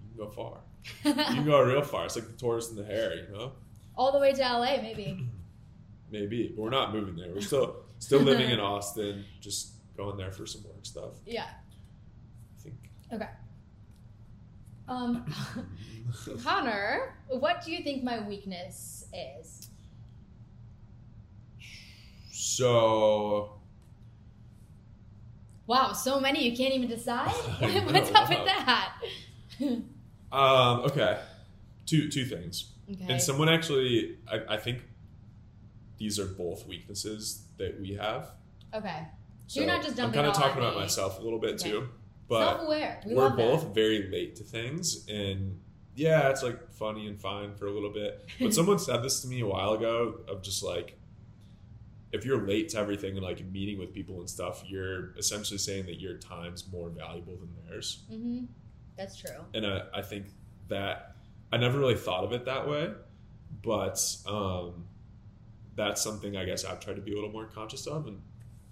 [0.02, 0.58] you can go far.
[1.06, 2.06] You can go real far.
[2.06, 3.52] It's like the tortoise and the hare you know?
[3.96, 5.28] All the way to LA, maybe.
[6.12, 10.32] maybe but we're not moving there we're still still living in austin just going there
[10.32, 11.46] for some work stuff Yeah.
[11.46, 12.76] i think
[13.14, 13.28] Okay.
[14.88, 15.26] Um,
[16.44, 19.70] Connor, what do you think my weakness is?
[22.32, 23.54] so
[25.68, 27.30] Wow, so many you can't even decide.
[27.60, 28.94] What's know, up with that?
[30.32, 31.20] um okay
[31.86, 33.06] two two things okay.
[33.08, 34.82] And someone actually, I, I think
[36.02, 38.32] these are both weaknesses that we have.
[38.74, 39.08] okay.
[39.46, 40.82] So You're not just I'm kind of talking about me.
[40.82, 41.70] myself a little bit Okay.
[41.72, 41.90] too,
[42.28, 42.68] but.
[43.06, 43.76] We we're love both that.
[43.76, 45.60] very late to things, and
[45.94, 48.26] yeah, it's like funny and fine for a little bit.
[48.40, 50.98] But someone said this to me a while ago of just like,
[52.14, 55.86] if you're late to everything and like meeting with people and stuff, you're essentially saying
[55.86, 58.04] that your time's more valuable than theirs.
[58.10, 58.46] hmm
[58.98, 59.40] That's true.
[59.54, 60.26] and I, I think
[60.70, 61.16] that
[61.52, 62.90] I never really thought of it that way,
[63.62, 64.86] but um,
[65.76, 68.22] that's something I guess I've tried to be a little more conscious of and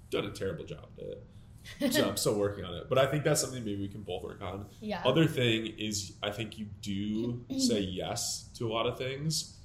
[0.09, 1.93] done a terrible job at it.
[1.93, 4.23] So I'm still working on it, but I think that's something maybe we can both
[4.23, 4.65] work on.
[4.81, 5.01] yeah.
[5.05, 9.57] Other thing is, I think you do say yes to a lot of things,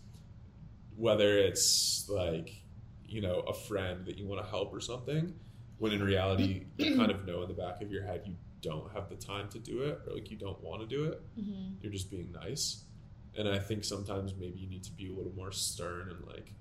[0.97, 2.63] whether it's like,
[3.07, 5.35] you know, a friend that you want to help or something,
[5.79, 8.91] when in reality, you kind of know in the back of your head you don't
[8.93, 11.23] have the time to do it or like you don't want to do it.
[11.37, 12.85] hmm You're just being nice.
[13.37, 16.53] And I think sometimes maybe you need to be a little more stern and like,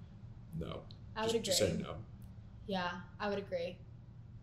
[0.59, 0.81] no,
[1.15, 1.45] I would just, agree.
[1.45, 1.95] just say no.
[2.67, 3.77] Yeah, I would agree.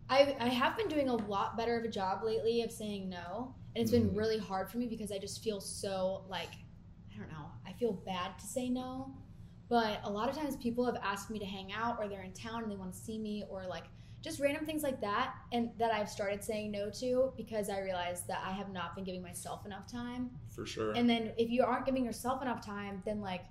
[0.09, 3.55] I I have been doing a lot better of a job lately of saying no,
[3.75, 4.17] and it's been Mhm.
[4.17, 6.51] really hard for me because I just feel so like
[7.13, 7.51] I don't know.
[7.65, 9.13] I feel bad to say no,
[9.69, 12.33] but a lot of times people have asked me to hang out or they're in
[12.33, 13.83] town and they want to see me or like
[14.21, 18.27] just random things like that and that I've started saying no to because I realized
[18.27, 20.29] that I have not been giving myself enough time.
[20.49, 20.91] For sure.
[20.93, 23.45] And then if you aren't giving yourself enough time, then like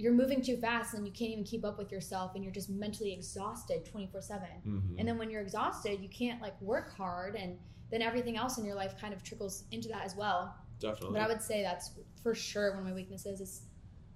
[0.00, 2.70] you're moving too fast and you can't even keep up with yourself and you're just
[2.70, 4.98] mentally exhausted 24 7 Mhm.
[4.98, 7.58] and then when you're exhausted you can't like work hard and
[7.90, 11.12] then everything else in your life kind of trickles into that as well Definitely.
[11.18, 11.90] but i would say that's
[12.22, 13.62] for sure one of my weaknesses is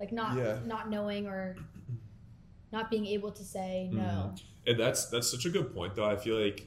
[0.00, 0.60] like not Yeah.
[0.64, 1.56] not knowing or
[2.72, 4.34] not being able to say no
[4.66, 6.06] And that's that's such a good point, though.
[6.06, 6.66] I feel like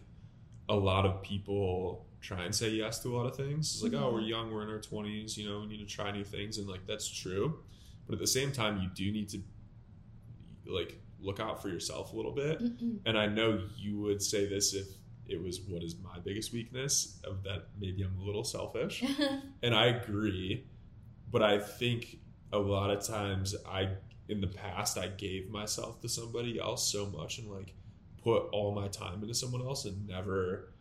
[0.69, 3.73] a lot of people try and say yes to a lot of things.
[3.73, 4.13] It's like, oh, Mhm.
[4.13, 6.67] we're young, we're in our twenties, you know, we need to try new things, and
[6.67, 7.63] like that's true.
[8.07, 9.41] But at the same time, you do need to
[10.65, 12.59] like look out for yourself a little bit.
[12.59, 12.99] Mm-mm.
[13.05, 14.87] And I know you would say this if
[15.27, 19.03] it was what is my biggest weakness of that maybe I'm a little selfish.
[19.63, 20.65] and I agree,
[21.31, 22.19] but I think
[22.53, 23.89] a lot of times I
[24.29, 27.73] in the past I gave myself to somebody else so much and like
[28.23, 30.73] put all my time into someone else and never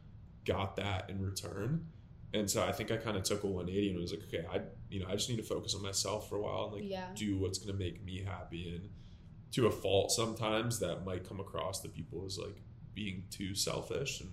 [0.44, 1.86] got that in return.
[2.34, 4.60] And so I think I kind of took a 180 and was like, okay, I
[4.90, 7.06] you know I just need to focus on myself for a while and like yeah
[7.14, 8.88] do what's gonna make me happy and
[9.52, 12.60] to a fault sometimes that might come across to people as like
[12.94, 14.30] being too selfish and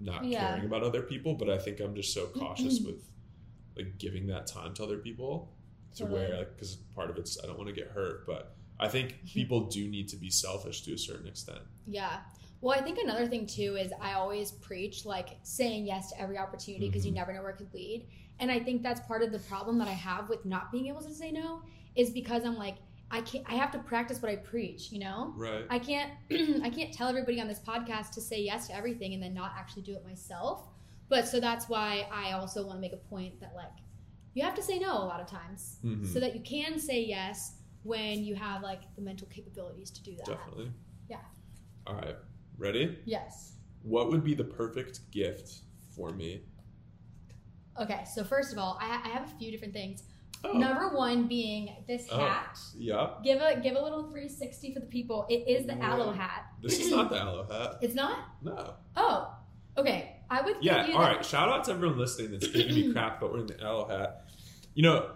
[0.00, 0.46] not Yeah.
[0.48, 1.34] caring about other people.
[1.34, 3.02] But I think I'm just so cautious with
[3.76, 5.52] like giving that time to other people
[5.96, 6.20] to Totally.
[6.28, 9.24] where like because part of it's I don't want to get hurt, but I think
[9.26, 11.60] people do need to be selfish to a certain extent.
[11.86, 12.18] Yeah.
[12.60, 16.38] Well, I think another thing too is I always preach like saying yes to every
[16.38, 17.16] opportunity because you Mhm.
[17.16, 18.08] never know where it could lead.
[18.40, 21.02] And I think that's part of the problem that I have with not being able
[21.02, 21.62] to say no
[21.94, 22.76] is because I'm like
[23.10, 25.32] I can't I have to practice what I preach, you know?
[25.36, 25.64] Right.
[25.70, 26.12] I can't
[26.62, 29.52] I can't tell everybody on this podcast to say yes to everything and then not
[29.56, 30.68] actually do it myself.
[31.08, 33.72] But so that's why I also want to make a point that like
[34.34, 36.06] you have to say no a lot of times Mhm.
[36.12, 40.14] so that you can say yes when you have like the mental capabilities to do
[40.16, 40.26] that.
[40.26, 40.70] Definitely.
[41.08, 41.22] Yeah.
[41.86, 42.16] All right.
[42.58, 42.98] Ready?
[43.04, 43.52] Yes.
[43.82, 45.60] What would be the perfect gift
[45.94, 46.42] for me?
[47.80, 50.02] Okay, so first of all, I, I have a few different things.
[50.44, 50.52] Oh.
[50.52, 52.18] Number one being this Oh.
[52.18, 52.58] hat.
[52.76, 53.22] Yep.
[53.24, 55.26] Give a give a little 360 for the people.
[55.28, 55.92] It is the Yeah.
[55.94, 56.46] aloe hat.
[56.62, 57.78] This is not the aloe hat.
[57.82, 58.18] It's not.
[58.42, 58.74] No.
[58.96, 59.34] Oh,
[59.76, 60.16] okay.
[60.30, 60.80] I would Yeah.
[60.82, 61.24] give you All right.
[61.24, 64.24] Shout out to everyone listening that's giving me crap about wearing the aloe hat.
[64.74, 65.10] You know,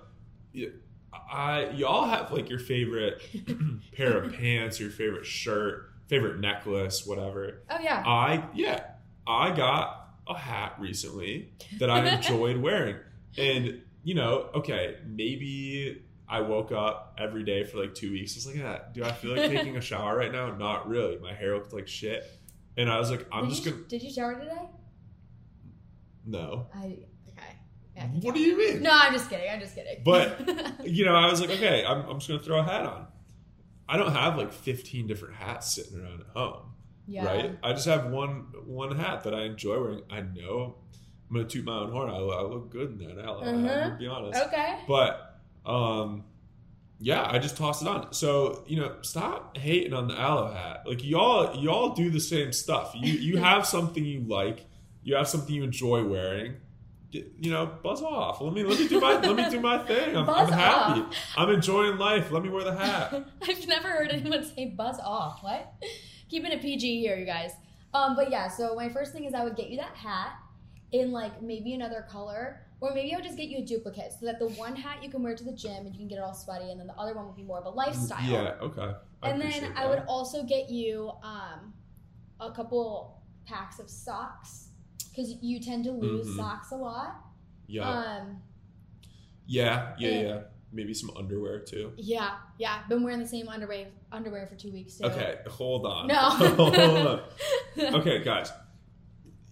[1.30, 3.22] I y'all have like your favorite
[3.96, 7.62] pair of pants, your favorite shirt, favorite necklace, whatever.
[7.70, 8.02] Oh yeah.
[8.06, 8.84] I yeah,
[9.26, 12.96] I got a hat recently that I enjoyed wearing,
[13.38, 18.36] and you know, okay, maybe I woke up every day for like two weeks.
[18.36, 20.54] It's like, yeah, do I feel like taking a shower right now?
[20.54, 21.16] Not really.
[21.18, 22.24] My hair looked like shit,
[22.76, 24.68] and I was like, I'm did just you, gonna Did you shower today?
[26.26, 26.66] no.
[26.74, 26.84] I
[27.30, 27.56] okay.
[27.96, 28.82] Yeah, I What do you mean?
[28.82, 29.48] No, I'm just kidding.
[29.50, 30.02] I'm just kidding.
[30.04, 30.40] But-
[30.84, 33.06] You know, I was like, okay, I'm, I'm just gonna throw a hat on.
[33.88, 36.72] I don't have like 15 different hats sitting around at home.
[37.06, 37.24] yeah.
[37.26, 37.58] right?
[37.62, 40.02] I just have one one hat that I enjoy wearing.
[40.10, 40.76] I know
[41.28, 42.10] I'm gonna toot my own horn.
[42.10, 43.54] I, I look good in that aloe hat.
[43.54, 43.80] I'm Uh-huh.
[43.88, 44.78] gonna be honest, Okay.
[44.86, 46.24] but um,
[47.00, 48.12] yeah, I just tossed it on.
[48.12, 50.82] So you know, stop hating on the aloe hat.
[50.86, 52.92] Like y'all, y'all do the same stuff.
[52.94, 54.66] You you have something you like.
[55.02, 56.54] You have something you enjoy wearing.
[57.12, 58.40] You know, buzz off.
[58.40, 60.16] Let me let me do my let me do my thing.
[60.16, 61.00] I'm, I'm happy.
[61.02, 61.14] off.
[61.36, 62.30] I'm enjoying life.
[62.30, 63.12] Let me wear the hat.
[63.42, 65.42] I've never heard anyone say buzz off.
[65.42, 65.74] What?
[66.30, 67.52] Keeping it PG here, you guys.
[67.92, 70.32] Um, but yeah, so my first thing is I would get you that hat
[70.92, 74.24] in like maybe another color, or maybe I would just get you a duplicate so
[74.24, 76.22] that the one hat you can wear to the gym and you can get it
[76.22, 78.22] all sweaty, and then the other one would be more of a lifestyle.
[78.22, 78.54] Yeah.
[78.62, 78.94] Okay.
[79.22, 81.74] I and then appreciate I would also get you um,
[82.40, 84.61] a couple packs of socks
[85.14, 86.36] because you tend to lose Mhm.
[86.36, 87.14] socks a lot.
[87.66, 87.88] Yeah.
[87.88, 88.42] Um,
[89.46, 90.42] Yeah, yeah, And- yeah.
[90.74, 91.92] Maybe some underwear too.
[91.98, 92.86] yeah, yeah.
[92.88, 94.94] Been wearing the same underwear underwear for two weeks.
[94.94, 95.04] So.
[95.06, 96.06] Okay, hold on.
[96.06, 96.14] No.
[96.30, 97.20] hold on.
[98.00, 98.50] Okay, guys.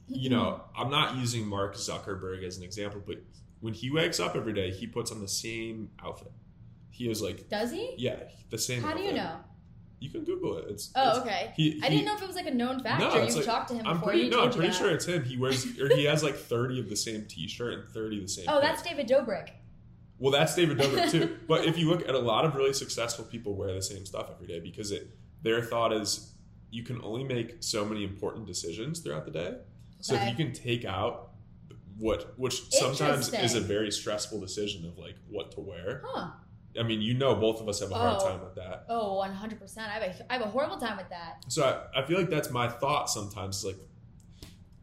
[0.08, 3.18] You know, I'm not using Mark Zuckerberg as an example, but
[3.60, 6.32] when he wakes up every day, he puts on the same outfit.
[6.90, 7.94] He is like, Does he?
[7.98, 8.16] yeah,
[8.48, 8.82] the same.
[8.82, 9.36] How do you know?
[10.00, 10.64] You can Google it.
[10.70, 11.52] It's Oh, it's- okay.
[11.56, 13.42] He, I didn't know if it was like a known fact No, or it's you
[13.42, 15.24] like- talked to him I'm before pretty you no, I'm pretty sure it's him.
[15.24, 18.28] He wears or he has like 30 of the same T-shirt and 30 of the
[18.28, 18.46] same.
[18.48, 18.82] Oh, that's.
[18.82, 19.50] David Dobrik.
[20.18, 21.38] Well, that's David Dobrik too.
[21.48, 24.30] but if you look at a lot of really successful people wear the same stuff
[24.30, 25.10] every day because it
[25.42, 26.34] their thought is
[26.70, 29.54] you can only make so many important decisions throughout the day.
[30.00, 31.30] So if you can take out
[31.98, 36.02] what which sometimes is a very stressful decision of like what to wear.
[36.06, 36.30] Huh.
[36.78, 38.28] I mean, you know both of us have a hard Oh.
[38.28, 38.84] time with that.
[38.88, 39.78] Oh, 100%.
[39.78, 41.44] I have a, I have a horrible time with that.
[41.48, 41.64] So
[41.94, 43.76] I, I feel like that's my thought sometimes is like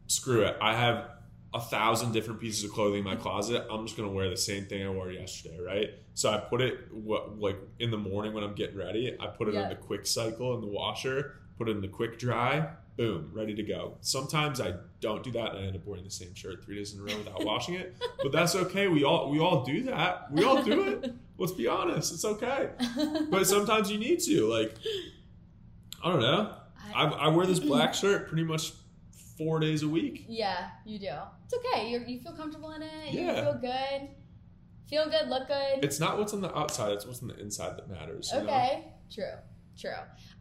[0.06, 0.56] screw it.
[0.60, 1.08] I have
[1.54, 3.66] a thousand different pieces of clothing in my closet.
[3.70, 5.90] I'm just gonna wear the same thing I wore yesterday, right?
[6.14, 9.16] So I put it what like in the morning when I'm getting ready.
[9.18, 9.62] I put it Yeah.
[9.64, 11.36] in the quick cycle in the washer.
[11.56, 12.68] Put it in the quick dry.
[12.98, 13.96] Boom, ready to go.
[14.02, 16.92] Sometimes I don't do that and I end up wearing the same shirt three days
[16.92, 17.96] in a row without washing it.
[18.22, 18.88] But that's okay.
[18.88, 20.30] We all we all do that.
[20.32, 21.12] We all do it.
[21.38, 22.12] Let's be honest.
[22.12, 22.70] It's okay.
[23.30, 24.46] But sometimes you need to.
[24.48, 24.74] Like
[26.04, 26.54] I don't know.
[26.94, 28.72] I, I wear this black shirt pretty much
[29.36, 30.24] four days a week.
[30.28, 31.06] yeah, you do.
[31.44, 31.88] It's okay.
[31.90, 33.12] you you feel comfortable in it.
[33.12, 33.42] You Yeah.
[33.44, 34.08] feel good.
[34.88, 35.84] Feel good, look good.
[35.84, 38.30] It's not what's on the outside; it's what's on the inside that matters.
[38.34, 38.46] you know?
[38.46, 38.84] Okay,
[39.14, 39.24] true,
[39.78, 39.90] true.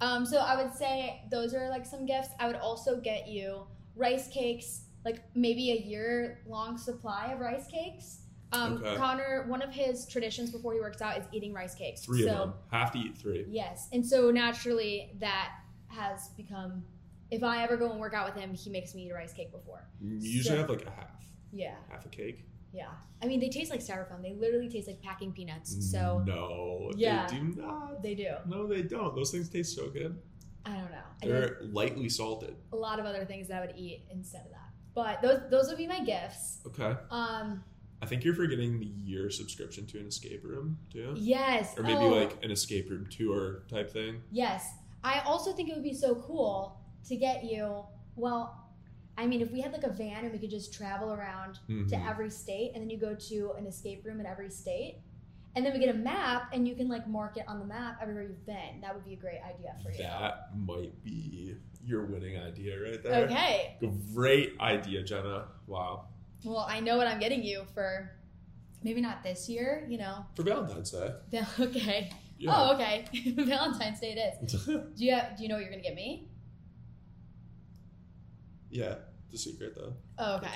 [0.02, 2.30] Um, so I would say those are like some gifts.
[2.40, 3.66] I would also get you
[3.96, 8.20] rice cakes, like maybe a year long supply of rice cakes.
[8.54, 8.96] Um, Okay.
[8.96, 12.06] Connor, one of his traditions before he works out is eating rice cakes.
[12.06, 12.54] Three so, of them.
[12.72, 13.46] Have to eat three.
[13.50, 15.50] Yes, and so naturally that
[15.88, 16.84] has become.
[17.30, 19.34] If I ever go and work out with him, he makes me eat a rice
[19.34, 19.86] cake before.
[20.02, 22.46] You usually So- have like a half, Yeah, half a cake.
[22.74, 22.90] Yeah.
[23.22, 24.22] I mean, they taste like styrofoam.
[24.22, 25.92] They literally taste like packing peanuts.
[25.92, 27.28] So no, Yeah.
[27.28, 28.04] they do not.
[28.04, 28.30] they do.
[28.48, 29.16] No, they don't.
[29.16, 30.20] Those things taste so good.
[30.66, 30.98] I don't know.
[31.22, 32.56] They're lightly salted.
[32.74, 34.70] a lot of other things that I would eat instead of that.
[34.94, 36.60] But those those would be my gifts.
[36.68, 36.96] Okay.
[37.10, 37.64] Um,
[38.02, 41.76] I think you're forgetting the year subscription to an escape room too, Yes.
[41.78, 44.22] or maybe Oh, like an escape room tour type thing.
[44.32, 44.70] Yes.
[45.04, 48.67] I also think it would be so cool to get you, well,
[49.18, 51.74] I mean, if we had like a van and we could just travel around to
[51.74, 52.08] Mhm.
[52.10, 55.02] every state and then you go to an escape room in every state
[55.56, 57.98] and then we get a map and you can like mark it on the map
[58.02, 58.80] everywhere you've been.
[58.82, 59.98] That would be a great idea for you.
[59.98, 63.26] That might be your winning idea right there.
[63.26, 63.78] Okay.
[64.14, 65.48] Great idea, Jenna.
[65.66, 66.10] Wow.
[66.46, 68.12] Well, I know what I'm getting you for
[68.84, 70.26] maybe not this year, you know.
[70.36, 71.12] For Valentine's Day.
[71.60, 72.12] Okay.
[72.38, 72.52] Yeah.
[72.56, 73.06] Oh, okay.
[73.36, 74.54] Valentine's Day it is.
[74.66, 76.27] Do you have, do you know what you're gonna get me?
[78.70, 78.96] Yeah.
[79.32, 79.94] The secret though.
[80.38, 80.50] Okay.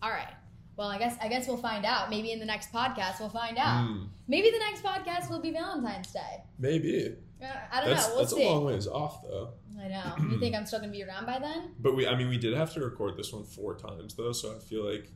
[0.00, 0.28] All right.
[0.76, 2.08] Well, I guess I guess we'll find out.
[2.08, 3.84] Maybe in the next podcast we'll find out.
[3.88, 6.42] Mm, Maybe the next podcast will be Valentine's Day.
[6.58, 7.16] maybe.
[7.42, 8.14] Uh, I don't That's know.
[8.14, 8.46] We'll that's see.
[8.46, 9.50] a long ways off though.
[9.80, 10.14] I know.
[10.30, 11.72] You think I'm still gonna be around by then?
[11.80, 14.54] But we, I mean, we did have to record this one four times though, so
[14.54, 15.10] I feel like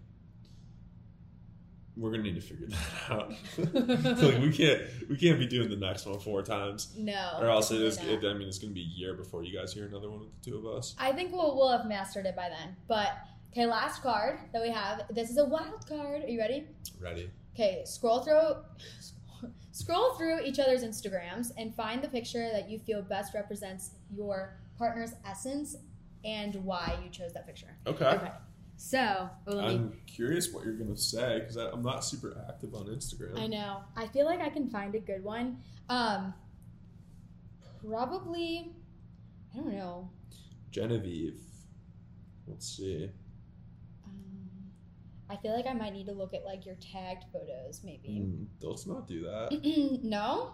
[1.97, 3.31] we're gonna need to figure that out.
[3.59, 7.39] like we can't, we can't be doing the next one four times, No.
[7.41, 7.99] or else it is.
[7.99, 8.25] It.
[8.25, 10.51] I mean, it's gonna be a year before you guys hear another one with the
[10.51, 10.95] two of us.
[10.99, 12.77] I think we'll we'll have mastered it by then.
[12.87, 13.13] But
[13.53, 15.03] okay, last card that we have.
[15.11, 16.25] This is a wild card.
[16.25, 16.67] Are you ready?
[17.01, 17.31] Ready?
[17.55, 18.57] Okay, scroll through
[19.73, 24.59] scroll through each other's Instagrams and find the picture that you feel best represents your
[24.79, 25.77] partner's essence
[26.25, 27.77] and why you chose that picture.
[27.87, 28.05] Okay.
[28.05, 28.31] Okay.
[28.77, 33.39] So, me- I'm curious what you're gonna say because I'm not super active on Instagram.
[33.39, 33.81] I know.
[33.97, 35.59] I feel like I can find a good one.
[35.89, 36.35] Um
[37.85, 38.73] probably
[39.55, 40.11] I don't know.
[40.71, 41.41] Genevieve.
[42.47, 43.11] Let's see.
[44.05, 44.51] Um,
[45.31, 48.19] I feel like I might need to look at like your tagged photos maybe.
[48.21, 50.01] Hmm, let's not do that.
[50.03, 50.53] no?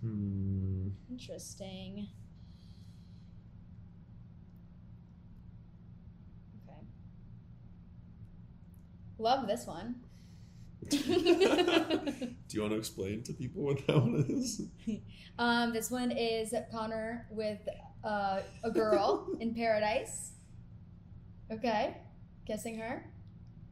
[0.00, 0.88] Hmm.
[1.10, 2.08] Interesting.
[6.64, 6.78] Okay.
[9.18, 9.96] Love this one.
[10.88, 10.98] do
[12.50, 14.62] you want to explain to people what that one is?
[15.38, 17.60] um, this one is Connor with
[18.04, 20.32] uh, a girl in paradise.
[21.50, 21.96] Okay.
[22.46, 23.10] kissing her.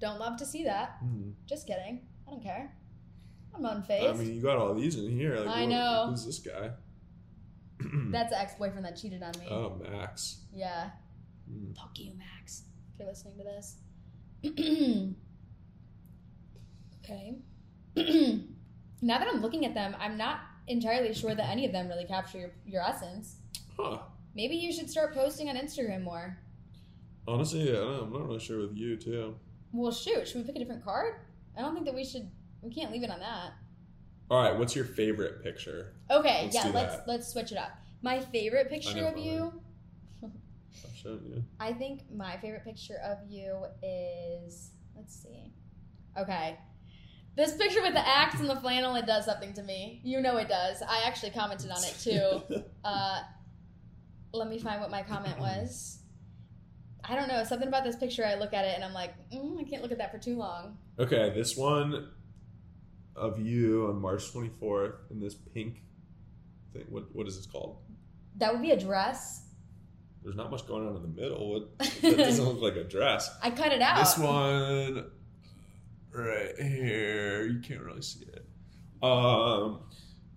[0.00, 0.96] Don't love to see that.
[1.00, 1.30] Hmm.
[1.46, 2.06] Just kidding.
[2.26, 2.74] I don't care.
[3.54, 4.08] I'm on face.
[4.08, 5.36] I mean, you got all these in here.
[5.36, 6.06] Like, I what- know.
[6.10, 6.70] Who's this guy?
[8.10, 9.46] That's the ex boyfriend that cheated on me.
[9.50, 10.38] oh, Max.
[10.52, 10.90] Yeah.
[11.48, 11.72] Hmm.
[11.72, 13.76] Fuck you, Max, if you're listening to this.
[17.04, 17.36] okay.
[19.02, 22.06] now that I'm looking at them, I'm not entirely sure that any of them really
[22.06, 23.36] capture your, your essence.
[23.76, 23.98] Huh.
[24.34, 26.38] Maybe you should start posting on Instagram more.
[27.26, 29.36] Honestly, I don't, I'm not really sure with you too.
[29.72, 31.14] Well, shoot, should we pick a different card?
[31.56, 32.30] I don't think that we should.
[32.62, 33.52] We can't leave it on that.
[34.30, 35.94] All right, what's your favorite picture?
[36.10, 37.08] Okay, Let's yeah, let's that.
[37.08, 37.70] let's switch it up.
[38.02, 39.52] My favorite picture of you,
[41.04, 41.44] you.
[41.60, 45.52] I think my favorite picture of you is let's see.
[46.18, 46.58] Okay.
[47.36, 50.00] This picture with the axe and the flannel, it does something to me.
[50.04, 50.82] You know it does.
[50.82, 52.64] I actually commented on it too.
[52.84, 53.22] Uh,
[54.34, 56.00] let me find what my comment was.
[57.02, 57.42] I don't know.
[57.44, 59.90] Something about this picture, I look at it and I'm like, mm, I can't look
[59.90, 60.76] at that for too long.
[60.98, 62.10] okay, this one
[63.16, 65.80] of you on March 24th in this pink
[66.74, 66.84] thing.
[66.90, 67.78] What what is this called?
[68.36, 69.42] That would be a dress.
[70.22, 71.56] There's not much going on in the middle.
[71.78, 73.30] It, that doesn't look like a dress.
[73.42, 73.98] I cut it out.
[73.98, 75.06] This one
[76.14, 78.46] right here, you can't really see it.
[79.02, 79.80] Um,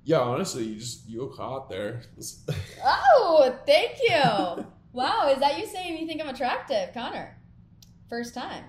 [0.04, 2.02] yeah, honestly, you just you look hot there.
[2.84, 4.66] Oh, thank you.
[4.94, 7.38] wow, is that you saying you think I'm attractive, Connor?
[8.10, 8.64] First time.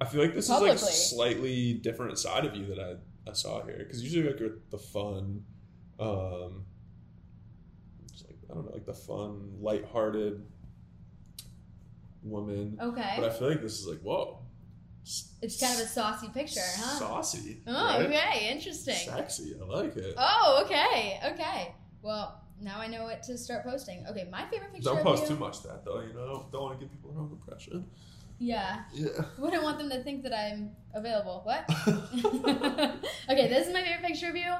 [0.00, 0.70] I feel like this is Publicly.
[0.70, 4.58] like slightly different side of you that I, I saw here because usually like you're
[4.70, 5.42] the fun,
[6.00, 6.64] um,
[8.12, 10.42] just like I don't know, like the fun, lighthearted
[12.22, 12.78] woman.
[12.80, 13.14] Okay.
[13.16, 14.40] But I feel like this is like whoa,
[15.40, 16.98] It's kind of a saucy picture, huh?
[16.98, 17.60] saucy.
[17.66, 18.06] Oh, right?
[18.06, 18.96] okay, interesting.
[18.96, 19.54] Sexy.
[19.60, 20.14] I like it.
[20.18, 21.74] Oh, okay, okay.
[22.02, 24.04] Well, now I know what to start posting.
[24.10, 25.28] Okay, my favorite picture Don't post you.
[25.28, 26.00] too much that though.
[26.00, 27.86] You know, don't want to give people wrong impression.
[28.38, 29.08] Yeah, Yeah.
[29.38, 31.42] wouldn't want them to think that I'm available.
[31.44, 31.64] What?
[33.30, 34.52] okay, this is my favorite picture of you,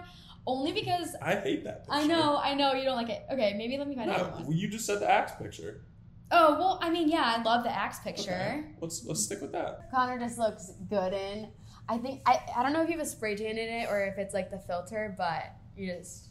[0.46, 1.86] only because I hate that.
[1.86, 1.92] Picture.
[1.92, 3.26] I know, I know you don't like it.
[3.32, 5.82] Okay, maybe let me find No, well, you just said the axe picture.
[6.30, 8.30] Oh well, I mean, yeah, I love the axe picture.
[8.32, 8.64] Okay.
[8.80, 9.90] Let's let's stick with that.
[9.90, 11.48] Connor just looks good in.
[11.88, 14.04] I think I, I don't know if you have a spray tan in it or
[14.04, 16.30] if it's like the filter, but you just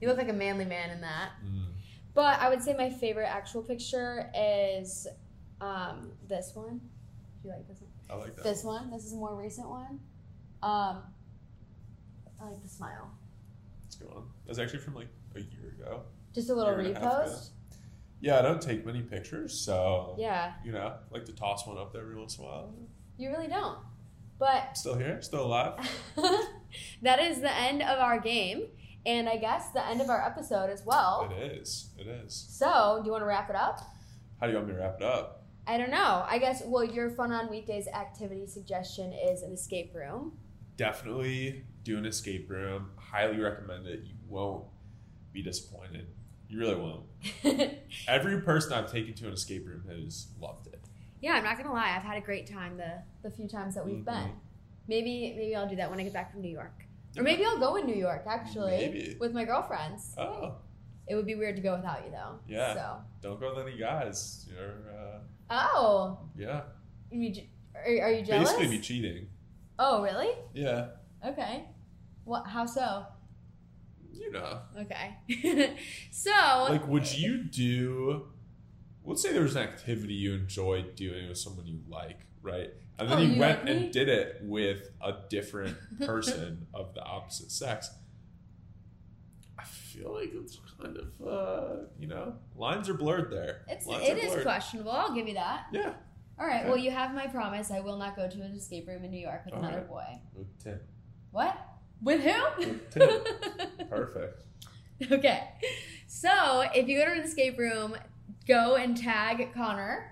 [0.00, 1.30] you look like a manly man in that.
[2.14, 5.06] But I would say my favorite actual picture is
[5.60, 6.80] um, this one.
[7.42, 7.90] Do you like this one?
[8.10, 8.44] I like that.
[8.44, 8.90] This one.
[8.90, 9.98] This is a more recent one.
[10.62, 11.02] Um,
[12.40, 13.10] I like the smile.
[13.82, 14.24] What's going on?
[14.46, 16.02] That's actually from like a year ago.
[16.34, 17.50] Just a little Year and a repost.
[18.22, 21.92] Yeah, I don't take many pictures, so Yeah, you know, like to toss one up
[21.92, 22.72] there every once in a while.
[23.18, 23.78] you really don't.
[24.38, 25.20] But Still here?
[25.20, 25.74] Still alive?
[27.02, 28.68] that is the end of our game,
[29.04, 31.30] and I guess the end of our episode as well.
[31.36, 31.90] It is.
[31.98, 32.46] It is.
[32.48, 33.80] So, do you want to wrap it up?
[34.40, 35.44] How do you want me to wrap it up?
[35.66, 36.24] I don't know.
[36.28, 40.38] I guess, well, your fun on weekdays activity suggestion is an escape room.
[40.76, 42.90] Definitely do an escape room.
[42.96, 44.00] Highly recommend it.
[44.04, 44.64] You won't
[45.32, 46.06] be disappointed.
[46.52, 47.04] You really won't.
[48.08, 50.80] Every person I've taken to an escape room has loved it.
[51.22, 51.94] yeah, I'm not gonna lie.
[51.96, 54.04] I've had a great time the the few times that we've Mhm.
[54.04, 54.30] been.
[54.86, 56.84] Maybe maybe I'll do that when I get back from New York,
[57.16, 59.16] or maybe I'll go in New York actually Maybe.
[59.18, 60.14] with my girlfriends.
[60.18, 60.56] Oh,
[61.08, 62.38] It would be weird to go without you though.
[62.46, 62.74] Yeah.
[62.74, 62.96] So.
[63.22, 64.46] don't go with any guys.
[64.52, 65.18] You're, uh,
[65.74, 66.62] Oh, yeah.
[67.10, 67.32] you
[67.74, 68.52] are, are you jealous?
[68.52, 69.28] Basically, be cheating.
[69.78, 70.32] oh, really?
[70.54, 70.88] Yeah.
[71.26, 71.64] Okay.
[72.24, 72.46] What?
[72.46, 73.06] How so?
[74.12, 74.60] You know.
[74.80, 75.74] Okay.
[76.10, 76.30] so
[76.68, 78.26] Like, would you do?
[79.04, 82.70] Let's say there was an activity you enjoyed doing with someone you like, right?
[82.98, 86.94] And then Oh, you, you went like and did it with a different person of
[86.94, 87.90] the opposite sex.
[89.58, 93.62] I feel like it's kind of, uh, you know, lines are blurred there.
[93.68, 94.42] it's lines it blurred.
[94.42, 94.92] questionable.
[94.92, 95.66] I'll give you that.
[95.72, 95.94] Yeah.
[96.38, 96.60] All right.
[96.60, 96.68] Okay.
[96.68, 97.70] Well, you have my promise.
[97.70, 99.88] I will not go to an escape room in New York with All another right.
[99.88, 100.20] boy.
[100.34, 100.80] With Tim.
[101.30, 101.56] What?
[102.02, 102.42] With who?
[102.58, 103.10] With Tim.
[103.88, 104.42] Perfect.
[105.10, 105.48] okay.
[106.06, 107.96] So if you go to an escape room,
[108.46, 110.08] go and tag Connor.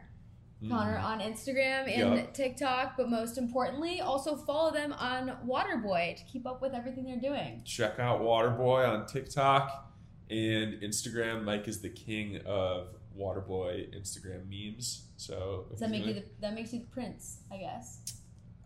[0.68, 1.02] Connor Mhm.
[1.04, 2.34] on Instagram and Yup.
[2.34, 7.16] TikTok, but most importantly, also follow them on Waterboy to keep up with everything they're
[7.16, 7.62] doing.
[7.64, 9.90] Check out Waterboy on TikTok
[10.28, 11.44] and Instagram.
[11.44, 12.88] Mike is the king of
[13.18, 15.06] Waterboy Instagram memes.
[15.16, 18.00] So that make you the, that makes you the prince, I guess.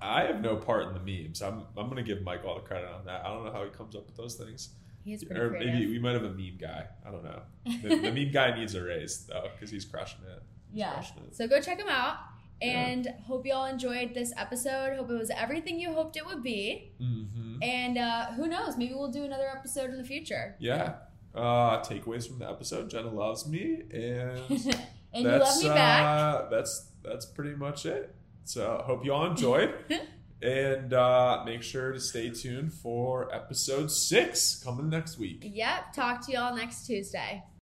[0.05, 1.43] I have no part in the memes.
[1.43, 3.25] I'm I'm gonna give Mike all the credit on that.
[3.25, 4.71] I don't know how he comes up with those things.
[5.05, 5.75] He is pretty Or creative.
[5.75, 6.87] maybe we might have a meme guy.
[7.07, 7.43] I don't know.
[7.83, 10.43] The, the meme guy needs a raise though because he's crushing it.
[10.71, 10.93] He's yeah.
[10.95, 11.37] crushing it.
[11.37, 12.17] So go check him out.
[12.63, 12.69] Yeah.
[12.69, 14.97] And hope you all enjoyed this episode.
[14.97, 16.93] Hope it was everything you hoped it would be.
[17.01, 17.63] Mm-hmm.
[17.63, 18.77] And uh, who knows?
[18.77, 20.57] Maybe we'll do another episode in the future.
[20.59, 20.95] Yeah.
[21.35, 24.39] Uh, takeaways from the episode: Jenna loves me, and
[25.13, 26.03] and you love me back.
[26.05, 28.15] Uh, that's that's pretty much it.
[28.45, 29.75] So hope you all enjoyed,
[30.43, 35.43] and uh, make sure to stay tuned for episode six coming next week.
[35.43, 35.93] Yep.
[35.95, 37.45] Talk to y'all next Tuesday.